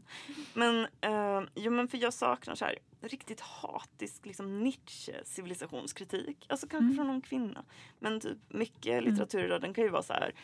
Men, 0.54 0.86
eh, 1.00 1.48
jo, 1.54 1.72
men 1.72 1.88
för 1.88 1.98
jag 1.98 2.14
saknar 2.14 2.54
så 2.54 2.64
här, 2.64 2.78
riktigt 3.00 3.40
hatisk 3.40 4.26
liksom, 4.26 4.62
Nietzsche-civilisationskritik. 4.66 6.46
Alltså 6.48 6.68
kanske 6.68 6.84
Mm. 6.84 6.96
från 6.96 7.06
någon 7.06 7.20
kvinna. 7.20 7.64
Men 7.98 8.20
typ 8.20 8.38
mycket 8.48 9.04
litteratur 9.04 9.44
idag, 9.44 9.60
den 9.60 9.74
kan 9.74 9.84
ju 9.84 9.90
vara 9.90 10.02
så 10.02 10.12
här, 10.12 10.34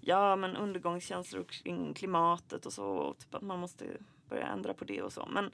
ja 0.00 0.36
men 0.36 0.56
undergångskänslor 0.56 1.44
kring 1.44 1.94
klimatet 1.94 2.66
och 2.66 2.72
så. 2.72 2.86
Och 2.86 3.18
typ 3.18 3.34
att 3.34 3.42
man 3.42 3.58
måste 3.60 3.86
börja 4.28 4.46
ändra 4.46 4.74
på 4.74 4.84
det 4.84 5.02
och 5.02 5.12
så. 5.12 5.28
Men 5.32 5.50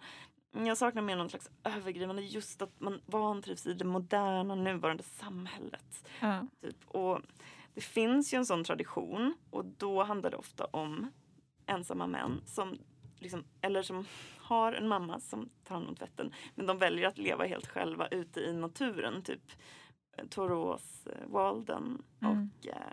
jag 0.66 0.78
saknar 0.78 1.02
mer 1.02 1.16
någon 1.16 1.30
slags 1.30 1.50
övergripande, 1.64 2.22
just 2.22 2.62
att 2.62 2.80
man 2.80 3.00
vantrivs 3.06 3.66
i 3.66 3.74
det 3.74 3.84
moderna 3.84 4.54
nuvarande 4.54 5.02
samhället. 5.02 6.08
Ja. 6.20 6.46
Typ. 6.60 6.76
Och 6.88 7.20
det 7.74 7.80
finns 7.80 8.34
ju 8.34 8.38
en 8.38 8.46
sån 8.46 8.64
tradition 8.64 9.34
och 9.50 9.64
då 9.64 10.02
handlar 10.02 10.30
det 10.30 10.36
ofta 10.36 10.64
om 10.64 11.10
ensamma 11.66 12.06
män 12.06 12.40
som 12.46 12.78
liksom, 13.18 13.44
eller 13.60 13.82
som 13.82 14.04
har 14.50 14.72
en 14.72 14.88
mamma 14.88 15.20
som 15.20 15.48
tar 15.64 15.74
hand 15.74 15.88
om 15.88 15.96
tvätten 15.96 16.32
men 16.54 16.66
de 16.66 16.78
väljer 16.78 17.08
att 17.08 17.18
leva 17.18 17.44
helt 17.46 17.66
själva 17.66 18.08
ute 18.08 18.40
i 18.40 18.52
naturen. 18.52 19.22
Typ 19.22 19.42
eh, 20.16 20.26
Toros 20.26 21.08
Walden 21.26 22.02
Mm. 22.22 22.32
och 22.32 22.66
eh, 22.66 22.92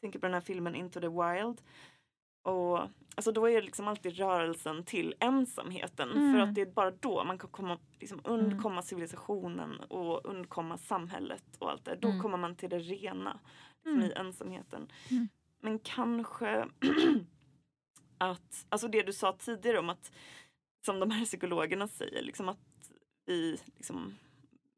tänker 0.00 0.18
på 0.18 0.26
den 0.26 0.34
här 0.34 0.40
filmen 0.40 0.74
Into 0.74 1.00
the 1.00 1.08
Wild. 1.08 1.60
Och 2.42 2.78
alltså 3.16 3.32
då 3.32 3.48
är 3.48 3.54
det 3.54 3.60
liksom 3.62 3.88
alltid 3.88 4.16
rörelsen 4.16 4.84
till 4.84 5.14
ensamheten 5.20 6.10
Mm. 6.10 6.32
för 6.32 6.40
att 6.40 6.54
det 6.54 6.60
är 6.60 6.66
bara 6.66 6.90
då 6.90 7.24
man 7.24 7.38
kan 7.38 7.50
komma, 7.50 7.78
liksom 8.00 8.20
undkomma 8.24 8.82
civilisationen 8.82 9.80
och 9.80 10.26
undkomma 10.26 10.78
samhället 10.78 11.44
och 11.58 11.70
allt 11.70 11.84
det. 11.84 11.96
Då 12.00 12.08
Mm. 12.08 12.20
kommer 12.22 12.38
man 12.38 12.56
till 12.56 12.70
det 12.70 12.78
rena 12.78 13.40
liksom 13.84 13.92
Mm. 13.98 14.10
i 14.10 14.12
ensamheten. 14.12 14.88
Mm. 15.10 15.28
Men 15.60 15.78
kanske 15.78 16.68
att, 18.18 18.66
alltså 18.68 18.88
det 18.88 19.02
du 19.02 19.12
sa 19.12 19.32
tidigare 19.32 19.78
om 19.78 19.90
att, 19.90 20.12
som 20.84 21.00
de 21.00 21.10
här 21.10 21.24
psykologerna 21.24 21.88
säger, 21.88 22.22
liksom 22.22 22.48
att 22.48 22.58
vi 23.26 23.58
liksom 23.76 24.14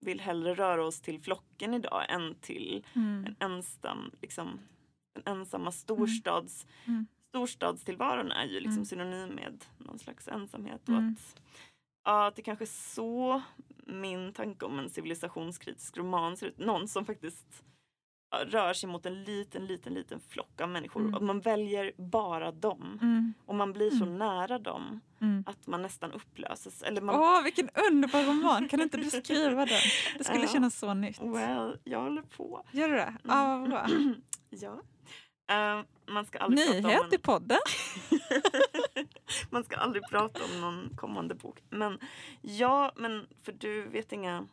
vill 0.01 0.21
hellre 0.21 0.55
röra 0.55 0.85
oss 0.85 1.01
till 1.01 1.21
flocken 1.21 1.75
idag 1.75 2.07
än 2.11 2.35
till 2.35 2.85
Mm. 2.95 3.25
en 3.27 3.37
ensam, 3.53 4.11
liksom, 4.23 4.61
den 5.12 5.38
ensamma 5.38 5.73
storstads, 5.73 6.66
Mm. 6.87 7.07
storstadstillvaron 7.29 8.33
är 8.33 8.45
ju 8.45 8.55
liksom 8.61 8.73
Mm. 8.73 8.85
synonym 8.85 9.29
med 9.29 9.64
någon 9.79 9.99
slags 9.99 10.29
ensamhet. 10.29 10.83
Och 10.83 10.95
Mm. 10.95 11.12
att, 11.12 11.42
ja, 12.05 12.27
att 12.27 12.37
det 12.37 12.42
kanske 12.42 12.64
är 12.64 12.95
så 12.95 13.42
min 13.87 14.33
tanke 14.33 14.64
om 14.64 14.79
en 14.79 14.90
civilisationskritisk 14.90 15.97
roman 15.97 16.37
ser 16.37 16.47
ut. 16.47 16.59
Någon 16.59 16.88
som 16.88 17.05
faktiskt 17.05 17.64
rör 18.31 18.73
sig 18.73 18.89
mot 18.89 19.07
en 19.07 19.25
liten, 19.25 19.67
liten, 19.67 19.95
liten 19.95 20.21
flock 20.21 20.61
av 20.61 20.69
människor. 20.69 21.01
Mm. 21.01 21.15
Och 21.15 21.23
man 21.23 21.41
väljer 21.41 21.93
bara 21.97 22.53
dem. 22.53 22.99
Mm. 23.03 23.35
Och 23.47 23.55
man 23.55 23.73
blir 23.73 23.91
så 23.91 24.05
Mm. 24.05 24.19
nära 24.19 24.59
dem 24.59 25.01
Mm. 25.21 25.45
att 25.47 25.67
man 25.67 25.83
nästan 25.83 26.12
upplöses. 26.12 26.83
Eller 26.83 27.01
man, 27.01 27.15
Åh, 27.21 27.43
vilken 27.43 27.69
underbar 27.91 28.25
roman! 28.25 28.69
Kan 28.69 28.81
inte 28.81 28.97
du 28.97 29.11
skriva 29.11 29.67
den? 29.67 29.81
Det 30.19 30.25
skulle 30.25 30.41
Ja. 30.43 30.49
kännas 30.49 30.79
så 30.79 30.95
nytt. 30.95 31.21
well, 31.23 31.79
jag 31.85 32.01
håller 32.03 32.23
på. 32.23 32.65
Gör 32.73 32.89
du 32.89 32.95
det? 32.95 33.15
Ja, 33.23 33.59
vad 33.59 33.69
bra. 33.71 33.87
Ja. 34.51 34.81
Eh, 35.51 35.83
man 36.07 36.25
ska 36.27 36.39
aldrig 36.39 36.67
prata 36.67 36.79
om 36.79 36.85
Nyhet 36.85 37.03
en... 37.07 37.15
i 37.15 37.19
podden. 37.19 37.59
Man 39.51 39.65
ska 39.65 39.77
aldrig 39.77 40.09
prata 40.11 40.41
om 40.45 40.61
någon 40.61 40.97
kommande 40.97 41.35
bok. 41.35 41.59
Men 41.71 41.99
ja, 42.41 42.93
men 42.97 43.27
för 43.43 43.53
du 43.53 43.89
vet 43.89 44.12
inga, 44.12 44.47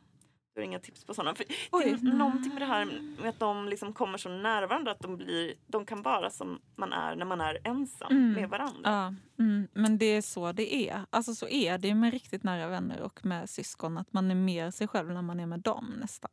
du 0.54 0.62
har 0.62 0.66
inga 0.66 0.80
tips 0.80 1.06
på 1.06 1.14
sådana. 1.14 1.36
För 1.36 1.46
det 1.72 1.90
är 1.90 2.14
någonting 2.14 2.54
med 2.54 2.62
det 2.62 2.66
här 2.66 2.86
med 3.20 3.30
att 3.30 3.40
de 3.40 3.68
liksom 3.68 3.94
kommer 3.94 4.18
så 4.18 4.30
nära 4.30 4.68
varandra 4.68 4.92
att 4.92 5.00
de, 5.00 5.18
blir, 5.18 5.54
de 5.68 5.86
kan 5.86 6.02
vara 6.02 6.30
som 6.30 6.60
man 6.76 6.94
är 6.94 7.16
när 7.16 7.26
man 7.26 7.42
är 7.42 7.58
ensam 7.64 8.12
Mm. 8.12 8.34
med 8.34 8.50
varandra. 8.50 8.82
Ja, 8.84 9.14
mm, 9.44 9.68
men 9.74 9.98
det 9.98 10.06
är 10.06 10.22
så 10.22 10.52
det 10.52 10.90
är. 10.90 11.06
Alltså 11.10 11.36
så 11.36 11.48
är 11.48 11.78
det 11.78 11.96
med 11.96 12.14
riktigt 12.14 12.44
nära 12.44 12.68
vänner 12.68 13.02
och 13.02 13.26
med 13.26 13.50
syskon. 13.50 13.98
Att 13.98 14.14
man 14.14 14.32
är 14.32 14.36
mer 14.36 14.72
sig 14.72 14.88
själv 14.88 15.10
när 15.12 15.22
man 15.22 15.40
är 15.40 15.46
med 15.46 15.60
dem 15.60 15.94
nästan. 16.00 16.32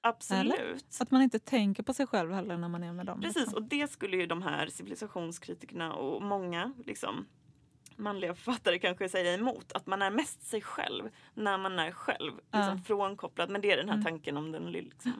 Absolut. 0.00 0.96
Att 1.00 1.10
man 1.10 1.22
inte 1.22 1.38
tänker 1.38 1.82
på 1.82 1.94
sig 1.94 2.06
själv 2.06 2.32
heller 2.32 2.56
när 2.56 2.68
man 2.68 2.82
är 2.82 2.92
med 2.92 3.06
dem. 3.06 3.20
Precis, 3.20 3.36
liksom. 3.36 3.54
och 3.62 3.68
det 3.68 3.90
skulle 3.90 4.16
ju 4.16 4.26
de 4.26 4.42
här 4.42 4.66
civilisationskritikerna 4.66 5.92
och 5.94 6.22
många 6.22 6.72
liksom, 6.86 7.26
manliga 7.98 8.34
författare 8.34 8.78
kanske 8.78 9.08
säga 9.08 9.34
emot. 9.34 9.72
Att 9.72 9.86
man 9.86 10.02
är 10.02 10.10
mest 10.10 10.42
sig 10.42 10.60
själv 10.62 11.08
när 11.34 11.58
man 11.58 11.78
är 11.78 11.90
själv. 11.90 12.32
Liksom 12.36 12.76
Ja. 12.76 12.78
frånkopplad. 12.86 13.50
Men 13.50 13.60
det 13.60 13.72
är 13.72 13.76
den 13.76 13.88
här 13.88 13.94
Mm. 13.94 14.04
tanken 14.04 14.36
om 14.36 14.52
den 14.52 14.72
liksom, 14.72 15.12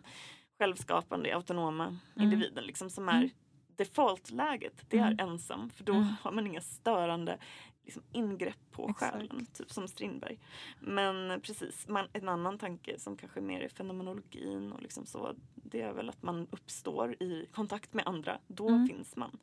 självskapande, 0.58 1.34
autonoma 1.34 1.84
Mm. 1.84 2.00
individen 2.16 2.64
liksom, 2.64 2.90
som 2.90 3.08
är 3.08 3.16
Mm. 3.16 3.30
defaultläget. 3.76 4.84
Det 4.88 4.98
är 4.98 5.12
Mm. 5.12 5.28
ensam. 5.28 5.70
För 5.70 5.84
då 5.84 5.92
har 6.22 6.32
man 6.32 6.46
inga 6.46 6.60
störande 6.60 7.38
liksom, 7.84 8.02
ingrepp 8.12 8.70
på 8.70 8.88
Exakt. 8.90 9.12
själen. 9.16 9.46
Typ 9.46 9.70
som 9.70 9.88
Strindberg. 9.88 10.38
Men 10.80 11.40
precis, 11.40 11.88
man, 11.88 12.06
en 12.12 12.28
annan 12.28 12.58
tanke 12.58 12.98
som 12.98 13.16
kanske 13.16 13.40
mer 13.40 13.60
är 13.60 13.68
fenomenologin 13.68 14.72
och 14.72 14.82
liksom 14.82 15.06
så. 15.06 15.34
Det 15.54 15.80
är 15.80 15.92
väl 15.92 16.08
att 16.08 16.22
man 16.22 16.46
uppstår 16.50 17.12
i 17.22 17.46
kontakt 17.52 17.94
med 17.94 18.06
andra. 18.06 18.38
Då 18.46 18.86
finns 18.88 19.16
man. 19.16 19.38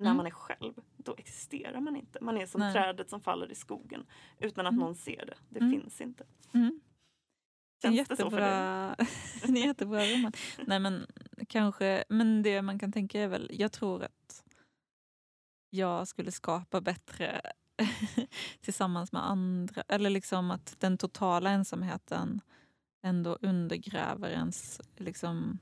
När 0.00 0.06
Mm. 0.06 0.16
man 0.16 0.26
är 0.26 0.30
själv, 0.30 0.72
då 0.96 1.14
existerar 1.18 1.80
man 1.80 1.96
inte. 1.96 2.18
Man 2.20 2.36
är 2.36 2.46
som 2.46 2.58
Nej. 2.60 2.72
trädet 2.72 3.10
som 3.10 3.20
faller 3.20 3.52
i 3.52 3.54
skogen 3.54 4.06
utan 4.38 4.66
att 4.66 4.72
Mm. 4.72 4.80
någon 4.84 4.94
ser 4.94 5.26
det. 5.26 5.34
Det 5.48 5.58
Mm. 5.60 5.70
finns 5.80 6.00
inte. 6.00 6.24
Mm. 6.52 6.80
En 7.82 7.96
Känns 7.96 8.08
det 8.08 8.16
så 8.16 8.30
för 8.30 8.40
dig? 8.40 8.48
jättebra, 9.06 9.48
en 9.48 9.56
jättebra 9.56 10.04
roman. 10.04 10.32
Nej 10.66 10.78
men 10.80 11.06
kanske, 11.48 12.04
men 12.08 12.42
det 12.42 12.62
man 12.62 12.78
kan 12.78 12.92
tänka 12.92 13.20
är 13.20 13.28
väl, 13.28 13.50
jag 13.54 13.72
tror 13.72 14.02
att 14.02 14.44
jag 15.70 16.08
skulle 16.08 16.32
skapa 16.32 16.80
bättre 16.80 17.40
tillsammans 18.60 19.12
med 19.12 19.26
andra. 19.30 19.82
Eller 19.88 20.10
liksom 20.10 20.50
att 20.50 20.74
den 20.80 20.98
totala 20.98 21.50
ensamheten 21.50 22.40
ändå 23.02 23.38
undergräver 23.42 24.30
ens 24.30 24.80
liksom, 24.96 25.58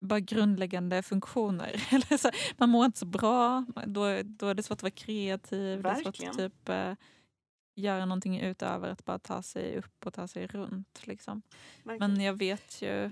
bara 0.00 0.20
grundläggande 0.20 1.02
funktioner. 1.02 1.82
Man 2.58 2.68
mår 2.70 2.84
inte 2.84 2.98
så 2.98 3.06
bra, 3.06 3.64
då, 3.86 4.22
då 4.24 4.46
är 4.46 4.54
det 4.54 4.62
svårt 4.62 4.78
att 4.78 4.82
vara 4.82 4.90
kreativ. 4.90 5.82
Det 5.82 5.88
är 5.88 5.94
svårt 5.94 6.06
Verkligen. 6.06 6.30
att 6.30 6.36
typ, 6.38 6.68
eh, 6.68 6.94
göra 7.76 8.06
någonting 8.06 8.40
utöver 8.40 8.88
att 8.88 9.04
bara 9.04 9.18
ta 9.18 9.42
sig 9.42 9.76
upp 9.78 10.06
och 10.06 10.14
ta 10.14 10.28
sig 10.28 10.46
runt. 10.46 11.06
Liksom. 11.06 11.42
Verkligen. 11.84 12.12
Men 12.12 12.20
jag 12.24 12.34
vet 12.34 12.82
ju 12.82 13.10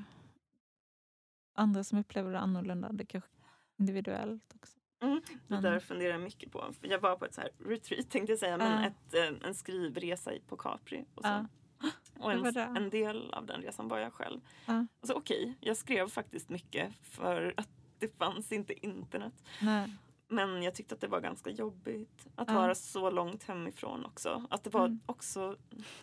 andra 1.54 1.84
som 1.84 1.98
upplever 1.98 2.32
det 2.32 2.38
annorlunda. 2.38 2.92
Det 2.92 3.04
kanske 3.06 3.30
individuellt 3.78 4.52
också. 4.54 4.78
Mm, 5.02 5.20
det 5.26 5.38
Men- 5.46 5.62
där 5.62 5.80
funderar 5.80 6.10
jag 6.12 6.20
mycket 6.20 6.52
på. 6.52 6.74
Jag 6.80 7.00
var 7.00 7.16
på 7.16 7.24
ett 7.24 7.34
så 7.34 7.40
här 7.40 7.50
retreat 7.58 8.10
tänkte 8.10 8.32
jag 8.32 8.38
säga, 8.38 8.56
men 8.56 8.82
Ja. 8.82 8.86
ett, 9.18 9.44
en 9.44 9.54
skrivresa 9.54 10.32
på 10.48 10.56
Capri. 10.56 11.04
Och, 11.14 11.22
så. 11.22 11.28
Ja. 11.28 11.46
och 12.18 12.32
en, 12.32 12.56
en 12.76 12.90
del 12.90 13.30
av 13.34 13.46
den 13.46 13.62
resan 13.62 13.88
var 13.88 13.98
jag 13.98 14.12
själv. 14.12 14.40
Ja. 14.66 14.86
Alltså, 15.00 15.14
Okej, 15.14 15.54
jag 15.60 15.76
skrev 15.76 16.08
faktiskt 16.08 16.48
mycket 16.48 16.92
för 17.02 17.54
att 17.56 17.68
det 17.98 18.18
fanns 18.18 18.52
inte 18.52 18.86
internet. 18.86 19.32
Nej. 19.62 19.94
Men 20.28 20.62
jag 20.62 20.74
tyckte 20.74 20.94
att 20.94 21.00
det 21.00 21.06
var 21.08 21.20
ganska 21.20 21.50
jobbigt 21.50 22.26
att 22.36 22.48
Ja. 22.48 22.54
vara 22.54 22.74
så 22.74 23.10
långt 23.10 23.44
hemifrån 23.44 24.04
också. 24.04 24.46
Att 24.50 24.64
det 24.64 24.70
var 24.70 24.84
Mm. 24.86 25.00
också 25.06 25.56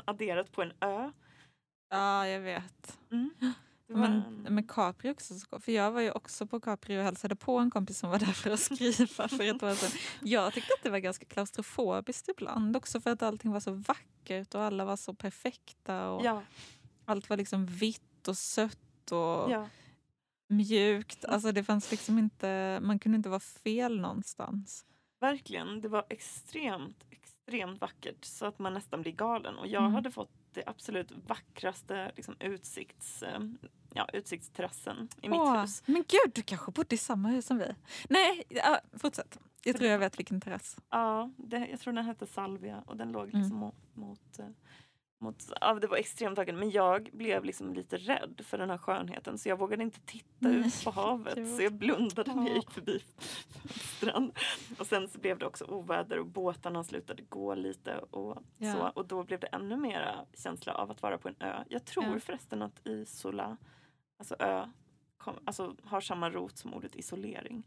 adderat 0.06 0.52
på 0.52 0.62
en 0.62 0.72
ö. 0.80 1.12
Ja, 1.90 2.28
jag 2.28 2.40
vet. 2.40 3.00
Mm. 3.12 3.30
Men 3.88 4.12
en- 4.46 4.56
med 4.56 4.70
Capri 4.72 5.12
också. 5.12 5.40
så- 5.40 5.60
För 5.60 5.72
jag 5.72 5.92
var 5.92 6.02
ju 6.02 6.12
också 6.12 6.48
på 6.48 6.60
Capri 6.60 7.00
och 7.00 7.04
hälsade 7.04 7.36
på 7.36 7.58
en 7.58 7.72
kompis 7.72 8.00
som 8.00 8.10
var 8.10 8.20
där 8.20 8.26
för 8.26 8.50
att 8.52 8.60
skriva 8.60 9.28
för 9.28 9.42
ett 9.56 9.64
år 9.64 9.74
sedan. 9.76 10.00
Jag 10.22 10.54
tyckte 10.54 10.74
att 10.78 10.84
det 10.84 10.90
var 10.90 11.00
ganska 11.00 11.26
klaustrofobiskt 11.26 12.28
ibland. 12.30 12.78
Också 12.78 13.02
för 13.02 13.10
att 13.12 13.22
allting 13.24 13.52
var 13.52 13.60
så 13.60 13.72
vackert 13.72 14.56
och 14.56 14.62
alla 14.64 14.86
var 14.86 14.96
så 14.98 15.14
perfekta. 15.14 16.10
Och 16.10 16.26
Ja, 16.26 16.44
Allt 17.08 17.30
var 17.30 17.38
liksom 17.38 17.66
vitt 17.66 18.28
och 18.28 18.38
sött 18.38 19.12
och 19.12 19.52
ja. 19.52 19.70
mjukt. 20.50 21.26
Alltså 21.26 21.52
det 21.52 21.64
fanns 21.64 21.92
liksom 21.92 22.20
inte, 22.20 22.80
man 22.82 23.00
kunde 23.00 23.16
inte 23.16 23.30
vara 23.30 23.40
fel 23.40 24.00
någonstans. 24.00 24.86
Verkligen, 25.20 25.82
det 25.82 25.88
var 25.88 26.06
extremt, 26.10 27.06
extremt 27.10 27.82
vackert 27.82 28.26
så 28.26 28.46
att 28.46 28.60
man 28.60 28.74
nästan 28.74 29.02
blir 29.02 29.12
galen. 29.12 29.56
Och 29.58 29.68
jag 29.68 29.82
Mm. 29.82 29.94
hade 29.94 30.12
fått 30.12 30.32
det 30.56 30.64
absolut 30.68 31.12
vackraste 31.28 32.12
liksom, 32.16 32.36
utsikts, 32.40 33.24
eh, 33.24 33.40
ja, 33.94 34.08
utsiktsterrassen 34.14 35.10
i 35.22 35.30
mitt 35.30 35.40
Åh, 35.40 35.62
hus. 35.62 35.84
Men 35.86 35.96
gud, 36.08 36.32
du 36.36 36.42
kanske 36.42 36.72
bodde 36.72 36.96
i 36.96 36.98
samma 36.98 37.30
hus 37.30 37.46
som 37.46 37.58
vi? 37.58 37.76
Nej, 38.10 38.44
ja, 38.50 38.80
fortsätt. 38.94 39.40
Jag 39.64 39.76
tror 39.78 39.90
jag 39.90 40.00
vet 40.00 40.20
vilken 40.20 40.42
terrass. 40.42 40.78
Ja, 40.90 41.32
det, 41.38 41.68
jag 41.68 41.80
tror 41.80 41.94
den 41.94 42.06
hette 42.06 42.26
Salvia 42.28 42.84
och 42.86 42.98
den 42.98 43.12
låg 43.12 43.30
Mm. 43.30 43.42
liksom 43.42 43.58
mot, 43.58 43.76
mot, 43.94 44.40
eh, 44.40 44.46
mot 45.26 45.52
ja, 45.62 45.74
det 45.74 45.88
var 45.88 45.98
extremt 45.98 46.38
vackert 46.38 46.56
men 46.56 46.72
jag 46.72 47.10
blev 47.14 47.44
liksom 47.46 47.74
lite 47.74 47.98
rädd 47.98 48.42
för 48.44 48.58
den 48.58 48.70
här 48.70 48.78
skönheten 48.78 49.38
så 49.38 49.50
jag 49.50 49.60
vågade 49.60 49.84
inte 49.84 50.00
titta 50.06 50.28
Nej, 50.40 50.56
ut 50.56 50.84
på 50.84 50.92
havet 50.92 51.56
så 51.56 51.62
jag 51.64 51.74
blundade 51.74 52.34
när 52.36 52.44
jag 52.44 52.52
Ja. 52.52 52.56
gick 52.56 52.72
förbi 52.72 53.04
strand. 53.98 54.32
Och 54.80 54.88
sen 54.88 55.08
så 55.08 55.20
blev 55.20 55.38
det 55.40 55.46
också 55.46 55.66
oväder 55.66 56.20
och 56.20 56.26
båtarna 56.26 56.84
slutade 56.84 57.24
gå 57.24 57.56
lite 57.56 57.98
och 57.98 58.38
Ja. 58.58 58.74
så 58.74 58.88
och 59.00 59.06
då 59.08 59.24
blev 59.24 59.40
det 59.40 59.48
ännu 59.48 59.78
mera 59.78 60.26
känsla 60.34 60.74
av 60.74 60.92
att 60.92 61.02
vara 61.02 61.18
på 61.18 61.28
en 61.28 61.36
ö. 61.40 61.64
Jag 61.70 61.86
tror 61.86 62.06
Ja. 62.06 62.20
förresten 62.20 62.62
att 62.62 62.88
Isola, 62.88 63.58
alltså 64.20 64.36
ö, 64.40 64.70
kom, 65.18 65.36
alltså 65.46 65.76
har 65.84 66.02
samma 66.02 66.30
rot 66.30 66.58
som 66.58 66.74
ordet 66.74 66.96
isolering. 66.96 67.64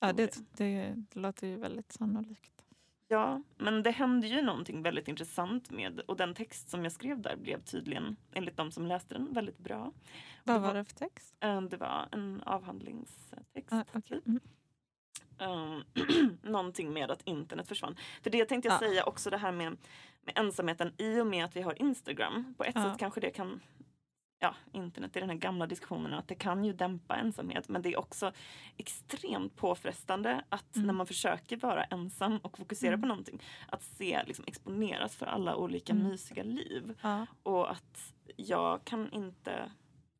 Ja, 0.00 0.12
det, 0.12 0.38
det, 0.56 0.94
det 1.10 1.20
låter 1.20 1.46
ju 1.46 1.56
väldigt 1.56 1.92
sannolikt. 1.92 2.65
Ja, 3.08 3.42
men 3.56 3.82
det 3.82 3.90
hände 3.90 4.26
ju 4.26 4.42
någonting 4.42 4.82
väldigt 4.82 5.08
intressant 5.08 5.70
med 5.70 6.00
och 6.00 6.16
den 6.16 6.34
text 6.34 6.68
som 6.68 6.82
jag 6.82 6.92
skrev 6.92 7.20
där 7.20 7.36
blev 7.36 7.62
tydligen, 7.62 8.16
enligt 8.32 8.56
de 8.56 8.70
som 8.72 8.86
läste 8.86 9.14
den, 9.14 9.32
väldigt 9.32 9.58
bra. 9.58 9.92
Vad 10.44 10.60
var 10.60 10.68
var- 10.68 10.74
det 10.74 10.84
för 10.84 10.94
text? 10.94 11.34
Eh, 11.40 11.60
Det 11.62 11.76
var 11.76 12.08
en 12.12 12.42
avhandlingstext. 12.46 13.72
Ah, 13.72 13.84
okej. 13.92 14.02
typ. 14.02 14.26
Mm. 14.26 14.40
Um, 15.38 15.84
någonting 16.42 16.92
med 16.92 17.10
att 17.10 17.22
internet 17.22 17.68
försvann. 17.68 17.96
För 18.22 18.30
det 18.30 18.44
tänkte 18.44 18.68
jag 18.68 18.74
Ja. 18.74 18.78
säga 18.78 19.04
också 19.04 19.30
det 19.30 19.36
här 19.38 19.52
med, 19.52 19.76
med 20.22 20.38
ensamheten 20.38 20.92
i 20.98 21.20
och 21.20 21.26
med 21.26 21.44
att 21.44 21.56
vi 21.56 21.62
har 21.62 21.82
Instagram. 21.82 22.54
På 22.58 22.64
ett 22.64 22.74
Ja. 22.74 22.84
sätt 22.84 22.98
kanske 22.98 23.20
det 23.20 23.30
kan 23.30 23.60
Ja, 24.38 24.54
internet 24.72 25.16
i 25.16 25.20
den 25.20 25.30
här 25.30 25.36
gamla 25.36 25.66
diskussionen 25.66 26.14
att 26.14 26.28
det 26.28 26.34
kan 26.34 26.64
ju 26.64 26.72
dämpa 26.72 27.16
ensamhet 27.16 27.68
men 27.68 27.82
det 27.82 27.88
är 27.92 27.98
också 27.98 28.32
extremt 28.76 29.56
påfrestande 29.56 30.44
att 30.48 30.76
Mm. 30.76 30.86
när 30.86 30.94
man 30.94 31.06
försöker 31.06 31.56
vara 31.56 31.84
ensam 31.84 32.38
och 32.38 32.58
fokusera 32.58 32.88
Mm. 32.92 33.00
på 33.00 33.06
någonting 33.08 33.42
att 33.68 33.82
se 33.82 34.22
liksom 34.26 34.44
exponeras 34.48 35.16
för 35.16 35.26
alla 35.26 35.56
olika 35.56 35.92
Mm. 35.92 36.08
mysiga 36.08 36.42
liv. 36.42 36.94
Ja. 37.02 37.26
Och 37.42 37.70
att 37.70 38.14
jag 38.36 38.84
kan 38.84 39.12
inte, 39.12 39.70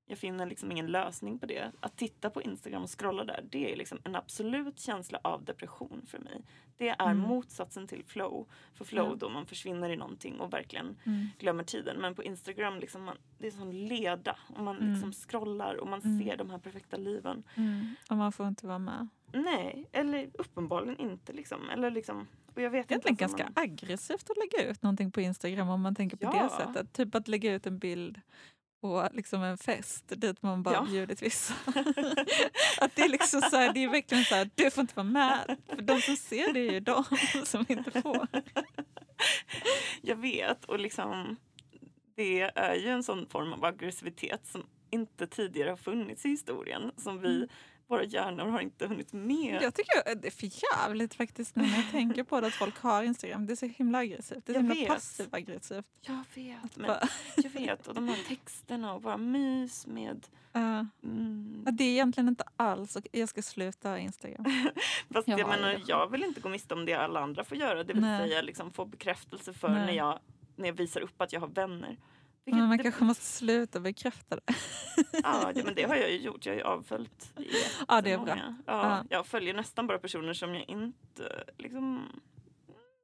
jag 0.07 0.19
finner 0.19 0.47
liksom 0.47 0.73
ingen 0.73 0.87
lösning 0.87 1.39
på 1.39 1.47
det. 1.47 1.73
Att 1.81 1.97
titta 1.97 2.31
på 2.31 2.43
Instagram 2.43 2.83
och 2.83 2.99
scrolla 2.99 3.25
där, 3.25 3.45
det 3.51 3.73
är 3.73 3.77
liksom 3.77 3.99
en 4.05 4.17
absolut 4.17 4.79
känsla 4.81 5.21
av 5.25 5.45
depression 5.45 6.03
för 6.07 6.19
mig. 6.19 6.43
Det 6.79 6.89
är 6.89 7.11
Mm. 7.11 7.19
motsatsen 7.19 7.87
till 7.87 8.05
flow. 8.05 8.47
För 8.75 8.85
flow 8.85 9.09
Ja. 9.11 9.15
då 9.19 9.29
man 9.29 9.47
försvinner 9.47 9.91
i 9.91 9.97
någonting 9.97 10.41
och 10.41 10.53
verkligen 10.53 10.97
Mm. 11.07 11.27
glömmer 11.39 11.65
tiden. 11.65 11.97
Men 12.01 12.15
på 12.15 12.23
Instagram, 12.25 12.79
liksom 12.81 13.05
man, 13.05 13.17
det 13.39 13.47
är 13.47 13.51
som 13.51 13.73
leda. 13.73 14.37
Och 14.57 14.65
man 14.65 14.77
Mm. 14.79 14.93
liksom 14.93 15.13
scrollar 15.13 15.75
och 15.75 15.89
man 15.89 16.01
Mm. 16.01 16.21
ser 16.21 16.37
de 16.37 16.51
här 16.51 16.59
perfekta 16.59 16.97
liven. 16.97 17.43
Mm. 17.55 17.95
Och 18.11 18.17
man 18.17 18.33
får 18.33 18.49
inte 18.49 18.67
vara 18.67 18.79
med. 18.79 19.09
Nej, 19.33 19.89
eller 19.93 20.31
uppenbarligen 20.35 20.97
inte. 20.99 21.33
Liksom. 21.33 21.71
Eller 21.71 21.91
liksom, 21.91 22.27
och 22.55 22.63
jag 22.63 22.71
vet 22.71 22.89
Det 22.89 22.95
är 22.95 22.97
inte 22.97 23.09
egentligen 23.09 23.31
om 23.31 23.37
ganska 23.37 23.61
man- 23.61 23.65
aggressivt 23.71 24.31
att 24.31 24.37
lägga 24.37 24.71
ut 24.71 24.83
någonting 24.83 25.11
på 25.11 25.21
Instagram 25.21 25.69
om 25.69 25.81
man 25.81 25.95
tänker 25.95 26.17
på 26.17 26.31
det 26.33 26.37
Ja. 26.39 26.49
sättet. 26.49 26.93
Typ 26.93 27.15
att 27.15 27.29
lägga 27.29 27.53
ut 27.55 27.67
en 27.67 27.79
bild 27.79 28.21
på 28.81 29.09
liksom 29.13 29.43
en 29.43 29.59
fest 29.59 30.05
dit 30.17 30.43
man 30.43 30.63
bara 30.63 30.75
Ja. 30.75 30.83
bjudit 30.91 31.23
vissa. 31.23 31.55
att 32.81 32.95
det 32.97 33.03
är 33.03 33.09
liksom 33.09 33.41
så 33.41 33.57
här, 33.57 33.73
det 33.73 33.85
är 33.85 33.89
verkligen 33.89 34.25
så 34.25 34.35
här, 34.35 34.51
du 34.55 34.71
får 34.71 34.81
inte 34.81 34.95
vara 34.97 35.05
med. 35.05 35.57
För 35.69 35.83
de 35.83 36.01
som 36.01 36.17
ser 36.17 36.53
det 36.53 36.61
är 36.61 36.73
ju 36.73 36.81
de 36.81 37.05
som 37.45 37.65
inte 37.69 38.03
får. 38.03 38.27
Jag 40.03 40.17
vet 40.17 40.65
och 40.65 40.81
liksom 40.81 41.37
det 42.17 42.41
är 42.41 42.75
ju 42.75 42.89
en 42.89 43.03
sån 43.03 43.27
form 43.27 43.53
av 43.53 43.65
aggressivitet 43.65 44.47
som 44.47 44.67
inte 44.91 45.27
tidigare 45.27 45.71
har 45.71 45.77
funnits 45.77 46.25
i 46.27 46.29
historien. 46.29 46.93
Som 46.97 47.21
vi, 47.21 47.37
Mm. 47.37 47.49
Våra 47.87 48.05
hjärnor 48.05 48.47
har 48.47 48.61
inte 48.61 48.87
hunnit 48.87 49.13
med. 49.13 49.63
Jag 49.63 49.75
tycker 49.75 50.13
att 50.13 50.23
det 50.23 50.29
är 50.29 50.31
för 50.31 50.51
jävligt 50.77 51.15
faktiskt 51.15 51.57
nu 51.57 51.63
när 51.63 51.77
jag 51.77 51.91
tänker 51.91 52.25
på 52.25 52.41
det 52.41 52.47
att 52.47 52.55
folk 52.55 52.79
har 52.79 53.03
Instagram. 53.03 53.47
Det 53.47 53.53
är 53.53 53.57
så 53.57 53.67
himla 53.67 53.99
aggressivt. 53.99 54.47
Det 54.47 54.53
är 54.53 54.55
så 54.55 54.61
himla 54.61 54.75
vet. 54.75 54.89
passiv 54.89 55.29
aggressivt. 55.31 55.87
Jag 56.01 56.25
vet, 56.35 56.77
men 56.77 56.87
Bara, 56.87 57.09
jag 57.37 57.51
vet. 57.51 57.87
Och 57.87 57.95
de 57.95 58.09
här 58.09 58.29
texterna 58.29 58.95
och 58.95 59.01
bara 59.01 59.17
mys 59.17 59.87
med... 59.87 60.27
ja. 60.53 60.87
Mm. 61.03 61.65
Det 61.73 61.85
är 61.85 61.89
egentligen 61.89 62.29
inte 62.29 62.45
alls 62.57 62.97
och 62.97 63.07
jag 63.13 63.29
ska 63.29 63.43
sluta 63.43 63.99
Instagram. 63.99 64.45
Fast 65.11 65.29
Jag 65.29 65.41
jag, 65.41 65.49
menar, 65.49 65.69
det. 65.69 65.83
jag 65.87 66.11
vill 66.11 66.25
inte 66.25 66.41
gå 66.41 66.49
miste 66.49 66.75
om 66.75 66.85
det 66.85 66.95
alla 66.95 67.21
andra 67.21 67.45
får 67.45 67.57
göra. 67.59 67.85
Det 67.85 67.93
vill 67.93 68.03
Nej. 68.03 68.29
säga 68.29 68.43
liksom, 68.43 68.73
få 68.73 68.85
bekräftelse 68.85 69.53
för 69.53 69.69
Nej. 69.69 69.87
när 69.87 69.93
jag, 69.93 70.19
när 70.57 70.67
jag 70.67 70.75
visar 70.75 71.01
upp 71.01 71.21
att 71.21 71.33
jag 71.33 71.41
har 71.41 71.49
vänner. 71.49 71.97
Vilket, 72.47 72.59
Men 72.61 72.69
man 72.69 72.79
kanske 72.79 73.05
måste 73.05 73.25
sluta 73.25 73.81
bekräfta 73.81 74.37
det. 74.37 74.43
ja, 75.23 75.53
men 75.65 75.75
det 75.75 75.83
har 75.83 75.95
jag 75.97 76.11
ju 76.11 76.19
gjort. 76.21 76.47
Jag 76.47 76.53
har 76.53 76.59
ju 76.59 76.65
avföljt 76.65 77.33
Ja, 77.89 78.01
det 78.01 78.13
är 78.13 78.19
bra. 78.19 78.37
Ja, 78.37 78.55
Ja. 78.67 79.05
Jag 79.11 79.27
följer 79.27 79.55
nästan 79.55 79.87
bara 79.87 79.99
personer 79.99 80.33
som 80.33 80.55
jag 80.55 80.69
inte 80.69 81.45
liksom, 81.59 82.09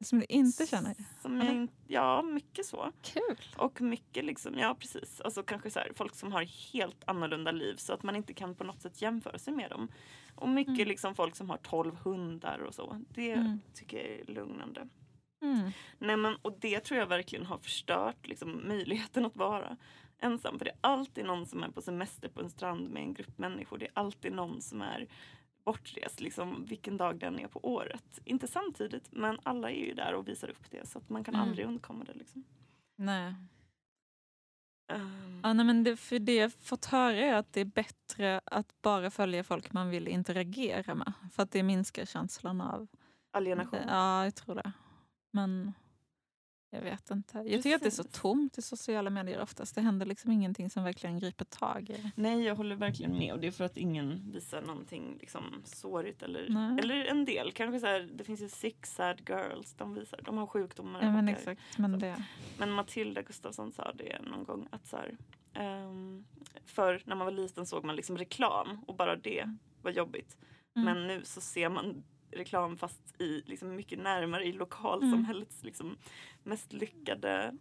Som 0.00 0.18
du 0.20 0.26
inte 0.28 0.66
känner. 0.66 0.94
Som 1.22 1.36
jag 1.40 1.50
in, 1.54 1.68
ja, 1.86 2.22
mycket 2.22 2.66
så. 2.66 2.92
Kul. 3.02 3.36
Och 3.56 3.80
mycket 3.80 4.24
liksom, 4.24 4.58
ja 4.58 4.76
precis. 4.80 5.20
Alltså 5.20 5.42
kanske 5.42 5.70
så 5.70 5.78
här, 5.78 5.92
folk 5.96 6.14
som 6.14 6.32
har 6.32 6.42
helt 6.72 7.02
annorlunda 7.06 7.50
liv 7.52 7.74
så 7.76 7.92
att 7.92 8.02
man 8.02 8.16
inte 8.16 8.34
kan 8.34 8.54
på 8.54 8.64
något 8.64 8.82
sätt 8.82 9.02
jämföra 9.02 9.38
sig 9.38 9.52
med 9.54 9.70
dem. 9.70 9.88
Och 10.34 10.48
mycket 10.48 10.74
Mm. 10.74 10.88
liksom 10.88 11.14
folk 11.14 11.36
som 11.36 11.50
har 11.50 11.56
12 11.56 11.96
hundar 11.96 12.58
och 12.58 12.74
så. 12.74 13.00
Det 13.14 13.32
Mm. 13.32 13.60
tycker 13.74 13.96
jag 13.96 14.06
är 14.20 14.24
lugnande. 14.34 14.88
Mm. 15.42 15.70
Nej, 15.98 16.16
men, 16.16 16.36
och 16.36 16.58
det 16.60 16.80
tror 16.80 17.00
jag 17.00 17.06
verkligen 17.06 17.46
har 17.46 17.58
förstört 17.58 18.26
liksom, 18.26 18.68
möjligheten 18.68 19.24
att 19.24 19.36
vara 19.36 19.76
ensam. 20.18 20.58
För 20.58 20.64
det 20.64 20.70
är 20.70 20.78
alltid 20.80 21.24
någon 21.24 21.46
som 21.46 21.62
är 21.62 21.68
på 21.68 21.82
semester 21.82 22.28
på 22.28 22.40
en 22.40 22.50
strand 22.50 22.90
med 22.90 23.02
en 23.02 23.14
grupp 23.14 23.38
människor. 23.38 23.78
Det 23.78 23.84
är 23.86 23.92
alltid 23.94 24.32
någon 24.32 24.60
som 24.62 24.82
är 24.82 25.06
bortrest, 25.64 26.20
liksom, 26.20 26.64
vilken 26.68 26.96
dag 26.96 27.18
den 27.18 27.38
är 27.38 27.48
på 27.48 27.60
året. 27.62 28.20
Inte 28.24 28.46
samtidigt, 28.46 29.08
men 29.12 29.38
alla 29.42 29.70
är 29.70 29.84
ju 29.86 29.94
där 29.94 30.14
och 30.14 30.28
visar 30.28 30.48
upp 30.50 30.70
det. 30.70 30.88
Så 30.88 30.98
att 30.98 31.08
man 31.08 31.24
kan 31.24 31.34
Mm. 31.34 31.48
aldrig 31.48 31.66
undkomma 31.66 32.04
det. 32.04 32.14
Liksom. 32.14 32.44
Nej. 32.96 33.34
Ehm, 34.92 35.40
Ja, 35.42 35.52
nej, 35.52 35.66
men 35.66 35.84
det, 35.84 35.96
för 35.96 36.18
det 36.18 36.34
jag 36.34 36.52
fått 36.52 36.84
höra 36.84 37.16
är 37.16 37.34
att 37.34 37.52
det 37.52 37.60
är 37.60 37.64
bättre 37.64 38.40
att 38.44 38.82
bara 38.82 39.10
följa 39.10 39.44
folk 39.44 39.72
man 39.72 39.90
vill 39.90 40.08
interagera 40.08 40.94
med. 40.94 41.12
För 41.32 41.42
att 41.42 41.50
det 41.50 41.62
minskar 41.62 42.04
känslan 42.04 42.60
av... 42.60 42.88
alienation. 43.30 43.80
Ja, 43.88 44.24
jag 44.24 44.34
tror 44.34 44.54
det. 44.54 44.72
Men 45.32 45.72
jag 46.74 46.82
vet 46.82 47.10
inte. 47.10 47.38
Jag 47.38 47.62
tycker 47.62 47.76
att 47.76 47.82
det 47.82 47.88
är 47.88 47.90
så 47.90 48.04
tomt 48.04 48.58
i 48.58 48.62
sociala 48.62 49.10
medier 49.10 49.40
oftast. 49.40 49.74
Det 49.74 49.80
händer 49.80 50.06
liksom 50.06 50.30
ingenting 50.30 50.70
som 50.70 50.84
verkligen 50.84 51.18
griper 51.18 51.44
tag 51.44 51.90
i. 51.90 52.12
Nej, 52.14 52.42
jag 52.42 52.56
håller 52.56 52.76
verkligen 52.76 53.18
med. 53.18 53.32
Och 53.32 53.40
det 53.40 53.46
är 53.46 53.50
för 53.50 53.64
att 53.64 53.76
ingen 53.76 54.32
visar 54.32 54.62
någonting 54.62 55.16
liksom, 55.20 55.62
sårigt. 55.64 56.22
Eller, 56.22 56.48
Nej. 56.48 56.78
eller 56.78 57.04
en 57.04 57.24
del. 57.24 57.52
Kanske 57.52 57.80
så 57.80 57.86
här, 57.86 58.10
det 58.14 58.24
finns 58.24 58.42
ju 58.42 58.48
Six 58.48 58.94
Sad 58.94 59.20
Girls. 59.28 59.74
De 59.74 59.94
visar, 59.94 60.20
de 60.24 60.38
har 60.38 60.46
sjukdomar. 60.46 61.02
Ja, 61.02 61.10
men 61.10 61.28
exakt. 61.28 61.78
Men 61.78 61.98
det, 61.98 62.24
Men 62.58 62.70
Matilda 62.70 63.22
Gustafsson 63.22 63.72
sa 63.72 63.92
det 63.92 64.18
någon 64.22 64.44
gång 64.44 64.68
att 64.70 64.86
så 64.86 64.96
här, 64.96 65.16
ehm, 65.52 66.24
för 66.64 67.02
när 67.04 67.16
man 67.16 67.24
var 67.24 67.32
liten 67.32 67.66
såg 67.66 67.84
man 67.84 67.96
liksom 67.96 68.18
reklam 68.18 68.84
och 68.86 68.96
bara 68.96 69.16
det 69.16 69.56
var 69.82 69.90
jobbigt. 69.90 70.36
Mm. 70.76 70.84
Men 70.84 71.06
nu 71.06 71.24
så 71.24 71.40
ser 71.40 71.68
man 71.68 72.02
reklam 72.32 72.76
fast 72.76 73.20
i 73.20 73.42
liksom 73.46 73.76
mycket 73.76 73.98
närmare 73.98 74.44
i 74.44 74.48
Mm. 74.48 74.58
lokalsamhällets 74.58 75.62
liksom 75.62 75.96
mest 76.42 76.72
lyckade 76.72 77.54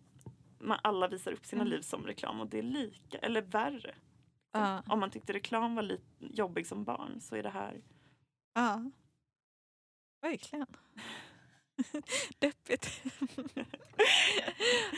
man, 0.60 0.80
alla 0.84 1.08
visar 1.08 1.32
upp 1.32 1.46
sina 1.46 1.62
Mm. 1.62 1.72
liv 1.72 1.82
som 1.82 2.06
reklam 2.08 2.40
och 2.40 2.48
det 2.48 2.58
är 2.60 2.64
lika, 2.64 3.18
eller 3.18 3.42
värre. 3.42 3.96
ja. 4.52 4.84
Om 4.88 5.00
man 5.00 5.12
tyckte 5.12 5.34
reklam 5.34 5.76
var 5.76 5.84
lite 5.84 6.04
jobbig 6.20 6.68
som 6.68 6.84
barn 6.84 7.22
så 7.22 7.36
är 7.36 7.44
det 7.44 7.50
här 7.50 7.82
ja. 8.54 8.84
Verkligen. 10.22 10.66
Deppigt. 12.40 13.02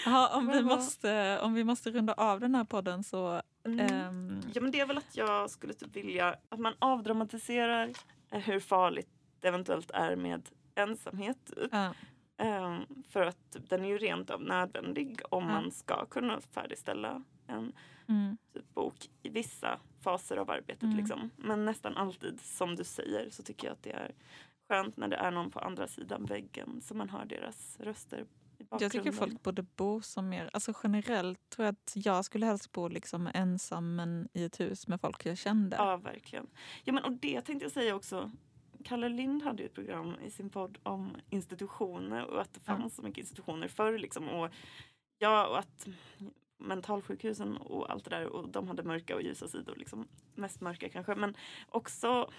ja, 0.06 0.38
om, 0.38 0.48
vi 0.48 0.64
måste, 0.64 1.40
om 1.40 1.54
vi 1.54 1.64
måste 1.64 1.92
runda 1.92 2.14
av 2.14 2.40
den 2.40 2.56
här 2.56 2.64
podden 2.64 3.04
så... 3.04 3.42
mm. 3.66 3.80
ehm, 3.80 4.42
Ja 4.54 4.62
men 4.62 4.72
det 4.72 4.80
är 4.80 4.86
väl 4.86 4.98
att 4.98 5.18
jag 5.18 5.50
skulle 5.50 5.74
typ 5.74 5.96
vilja 5.96 6.36
att 6.50 6.60
man 6.60 6.74
avdramatiserar 6.80 7.92
eh, 8.32 8.40
hur 8.40 8.60
farligt 8.60 9.10
det 9.44 9.48
eventuellt 9.48 9.92
är 9.92 10.16
med 10.16 10.50
ensamhet. 10.76 11.38
Typ. 11.56 11.70
ja. 11.72 11.94
Ehm, 12.38 12.86
för 13.10 13.22
att 13.26 13.58
den 13.70 13.86
är 13.86 13.90
ju 13.90 13.98
rent 13.98 14.30
av 14.30 14.42
nödvändig 14.42 15.22
om 15.30 15.44
Ja. 15.44 15.50
man 15.50 15.72
ska 15.72 16.06
kunna 16.06 16.42
färdigställa 16.42 17.24
en 17.48 17.74
Mm. 18.08 18.38
typ 18.54 18.74
bok 18.74 19.10
i 19.22 19.30
vissa 19.30 19.80
faser 20.02 20.38
av 20.38 20.50
arbetet. 20.52 20.84
Mm. 20.84 20.98
Liksom. 20.98 21.30
Men 21.38 21.66
nästan 21.66 21.98
alltid 21.98 22.40
som 22.42 22.76
du 22.76 22.84
säger 22.84 23.30
så 23.30 23.44
tycker 23.44 23.68
jag 23.68 23.74
att 23.74 23.84
det 23.84 23.92
är 23.92 24.12
skönt 24.68 24.98
när 24.98 25.08
det 25.08 25.16
är 25.16 25.32
någon 25.32 25.52
på 25.52 25.60
andra 25.60 25.88
sidan 25.88 26.26
väggen 26.26 26.82
så 26.82 26.94
man 26.96 27.10
hör 27.10 27.26
deras 27.26 27.80
röster. 27.80 28.26
Jag 28.80 28.92
tycker 28.92 29.12
folk 29.12 29.44
borde 29.44 29.64
bo 29.64 30.02
som 30.02 30.30
mer... 30.30 30.50
Alltså 30.54 30.74
generellt 30.84 31.50
tror 31.50 31.66
jag 31.66 31.72
att 31.74 31.92
jag 31.96 32.26
skulle 32.26 32.46
helst 32.46 32.72
bo 32.72 32.88
liksom 32.88 33.30
ensam 33.34 33.96
men 33.96 34.28
i 34.34 34.44
ett 34.44 34.60
hus 34.60 34.88
med 34.88 35.02
folk 35.02 35.26
jag 35.26 35.38
kände. 35.38 35.76
Ja, 35.76 35.98
verkligen. 35.98 36.48
Ja, 36.84 36.94
men, 36.94 37.04
och 37.04 37.12
det 37.12 37.42
tänkte 37.42 37.66
jag 37.66 37.72
säga 37.72 37.96
också. 37.96 38.32
Kalle 38.84 39.10
Lind 39.10 39.44
hade 39.44 39.64
ju 39.64 39.66
ett 39.66 39.74
program 39.74 40.16
i 40.26 40.30
sin 40.30 40.50
podd 40.50 40.78
om 40.84 41.16
institutioner 41.30 42.26
och 42.26 42.42
att 42.42 42.54
det 42.54 42.60
fanns 42.60 42.96
så 42.96 43.02
mycket 43.02 43.18
institutioner 43.18 43.68
förr. 43.68 43.98
Liksom, 43.98 44.30
och, 44.30 44.50
ja, 45.18 45.48
och 45.48 45.60
att 45.60 45.88
mentalsjukhusen 46.58 47.58
och 47.58 47.92
allt 47.92 48.04
det 48.04 48.10
där 48.10 48.26
och 48.26 48.50
de 48.50 48.68
hade 48.68 48.84
mörka 48.84 49.16
och 49.16 49.22
ljusa 49.22 49.48
sidor. 49.48 49.76
Liksom. 49.76 50.08
Mest 50.36 50.62
mörka 50.62 50.90
kanske. 50.90 51.16
Men 51.16 51.36
också, 51.70 52.30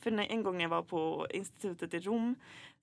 för 0.00 0.10
när, 0.10 0.24
en 0.24 0.42
gång 0.42 0.56
när 0.56 0.64
jag 0.64 0.68
var 0.68 0.82
på 0.82 1.26
institutet 1.30 1.94
i 1.94 2.00
Rom, 2.00 2.34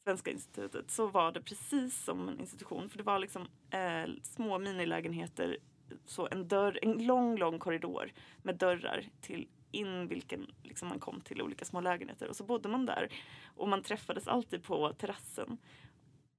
Svenska 0.04 0.32
institutet, 0.32 0.92
så 0.92 1.08
var 1.08 1.32
det 1.32 1.42
precis 1.42 2.04
som 2.04 2.30
en 2.30 2.40
institution. 2.40 2.90
För 2.90 2.98
det 2.98 3.04
var 3.04 3.20
liksom 3.20 3.42
eh, 3.70 4.14
små 4.24 4.60
minilägenheter, 4.60 5.58
så 6.06 6.28
en 6.32 6.48
dörr, 6.48 6.80
en 6.82 7.06
lång, 7.06 7.38
lång 7.38 7.60
korridor 7.60 8.12
med 8.42 8.56
dörrar 8.56 9.10
till 9.22 9.48
in 9.72 10.08
vilken 10.08 10.52
liksom 10.64 10.88
man 10.88 11.00
kom 11.00 11.22
till 11.22 11.42
olika 11.42 11.66
små 11.66 11.82
lägenheter. 11.82 12.30
Och 12.30 12.36
så 12.36 12.44
bodde 12.44 12.70
man 12.70 12.86
där 12.86 13.10
och 13.56 13.70
man 13.70 13.84
träffades 13.84 14.28
alltid 14.28 14.64
på 14.64 14.94
terrassen. 14.94 15.58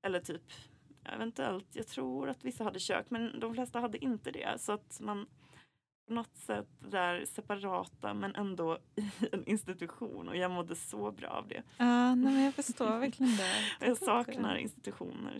Eller 0.03 0.21
typ 0.21 0.53
eventuellt, 1.05 1.67
jag 1.73 1.87
tror 1.87 2.29
att 2.29 2.45
vissa 2.45 2.65
hade 2.65 2.81
kök 2.81 3.07
men 3.09 3.41
de 3.41 3.55
flesta 3.55 3.81
hade 3.81 4.05
inte 4.05 4.31
det. 4.31 4.61
Så 4.61 4.73
att 4.73 5.01
man 5.01 5.27
på 6.07 6.13
något 6.13 6.37
sätt 6.37 6.69
där 6.91 7.25
separata 7.25 8.15
men 8.15 8.35
ändå 8.35 8.79
i 8.97 9.11
en 9.33 9.45
institution 9.47 10.29
och 10.29 10.37
jag 10.37 10.51
mådde 10.51 10.75
så 10.77 11.11
bra 11.13 11.29
av 11.29 11.49
det. 11.49 11.63
Ja, 11.79 12.15
nej, 12.15 12.33
men 12.35 12.43
jag 12.43 12.55
förstår 12.55 12.99
verkligen 12.99 13.37
det. 13.37 13.53
Jag 13.87 13.97
saknar 13.99 14.57
institutioner. 14.57 15.39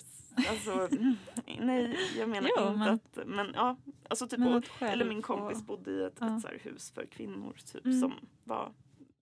Alltså, 0.49 0.89
nej, 1.61 1.97
jag 2.19 2.29
menar 2.29 2.51
Jo, 2.57 2.63
inte 2.69 2.79
men- 2.79 2.95
att... 2.95 3.19
Men 3.27 3.53
ja, 3.55 3.77
alltså 4.09 4.29
typ, 4.29 4.41
och, 4.41 4.83
eller 4.83 5.05
min 5.05 5.23
kompis 5.23 5.63
bodde 5.67 5.91
i 5.91 6.03
ett, 6.05 6.17
Ja. 6.21 6.37
ett 6.37 6.43
så 6.43 6.49
hus 6.49 6.91
för 6.91 7.07
kvinnor 7.07 7.57
typ 7.73 7.85
Mm. 7.85 8.01
som 8.01 8.13
var 8.45 8.73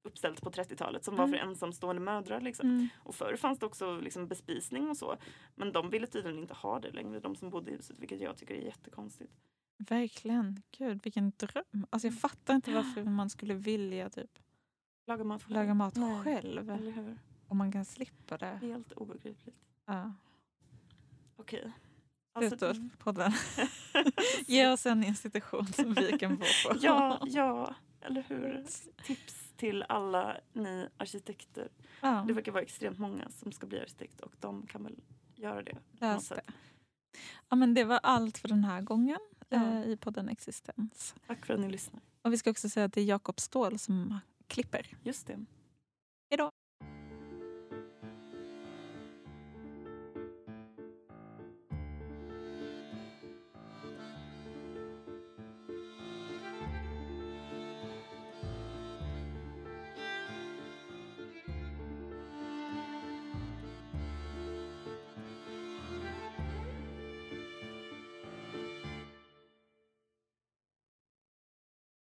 uppställt 0.02 0.42
på 0.42 0.50
30-talet 0.50 1.04
som 1.04 1.16
var 1.16 1.26
för 1.28 1.34
Mm. 1.34 1.48
ensamstående 1.48 2.02
mödrar. 2.02 2.40
Liksom. 2.40 2.68
Mm. 2.68 2.88
Och 2.98 3.14
förr 3.14 3.36
fanns 3.36 3.58
det 3.58 3.66
också 3.66 4.00
liksom 4.00 4.26
bespisning 4.28 4.88
och 4.90 4.96
så. 4.96 5.16
Men 5.54 5.72
de 5.72 5.90
ville 5.90 6.06
tydligen 6.06 6.38
inte 6.38 6.54
ha 6.54 6.80
det 6.80 6.90
längre, 6.90 7.20
de 7.20 7.36
som 7.36 7.50
bodde 7.50 7.70
i 7.70 7.76
huset, 7.76 7.96
vilket 7.98 8.20
jag 8.20 8.36
tycker 8.36 8.54
är 8.54 8.58
jättekonstigt. 8.64 9.32
Verkligen. 9.88 10.62
Gud, 10.78 11.00
vilken 11.04 11.32
dröm. 11.36 11.86
Alltså, 11.90 12.08
jag 12.08 12.18
fattar 12.20 12.54
inte 12.54 12.72
varför 12.74 13.04
man 13.04 13.30
skulle 13.30 13.54
vilja 13.54 14.10
typ, 14.10 14.38
Laga 15.06 15.24
mat 15.24 15.42
själv. 15.42 15.54
laga 15.54 15.74
mat 15.74 15.96
Nej. 15.96 16.22
själv 16.24 16.70
Eller 16.70 16.90
hur? 16.92 17.18
om 17.48 17.58
man 17.58 17.72
kan 17.72 17.84
slippa 17.84 18.38
det. 18.38 18.58
Helt 18.62 18.92
obegripligt. 18.92 19.56
Ja. 19.86 20.12
Okej. 21.36 21.72
Alltså, 22.32 22.74
Sluta 22.74 22.96
podden. 22.98 23.32
Ge 24.46 24.68
oss 24.68 24.86
en 24.86 25.04
institution 25.04 25.66
som 25.66 25.94
vi 25.94 26.18
kan 26.18 26.36
bo 26.36 26.44
på. 26.68 26.76
ja, 26.80 27.20
ja, 27.26 27.74
eller 28.00 28.22
hur? 28.28 28.64
Tips 29.04 29.52
till 29.56 29.82
alla 29.82 30.36
ni 30.52 30.88
arkitekter. 30.96 31.68
ja. 32.00 32.24
Det 32.28 32.32
verkar 32.32 32.52
vara 32.52 32.62
extremt 32.62 32.98
många 32.98 33.30
som 33.30 33.52
ska 33.52 33.66
bli 33.66 33.80
arkitekt 33.80 34.20
och 34.20 34.32
de 34.40 34.66
kan 34.66 34.82
väl 34.84 35.00
göra 35.34 35.62
det. 35.62 35.78
Lös 35.92 36.28
det. 36.28 36.40
Ja, 37.48 37.56
men 37.56 37.74
det 37.74 37.84
var 37.84 38.00
allt 38.02 38.38
för 38.38 38.48
den 38.48 38.64
här 38.64 38.80
gången 38.82 39.18
Ja. 39.50 39.82
eh, 39.82 39.88
i 39.90 39.96
podden 39.96 40.28
Existens. 40.28 41.14
Tack 41.26 41.46
för 41.46 41.54
att 41.54 41.60
ni 41.60 41.68
lyssnar. 41.68 42.00
Och 42.22 42.32
vi 42.32 42.38
ska 42.38 42.50
också 42.50 42.68
säga 42.68 42.86
att 42.86 42.92
det 42.92 43.00
är 43.00 43.04
Jakob 43.04 43.40
Ståhl 43.40 43.78
som 43.78 44.18
klipper. 44.46 44.86
Just 45.02 45.26
det. 45.26 45.32
Hej 46.30 46.38
då! 46.38 46.50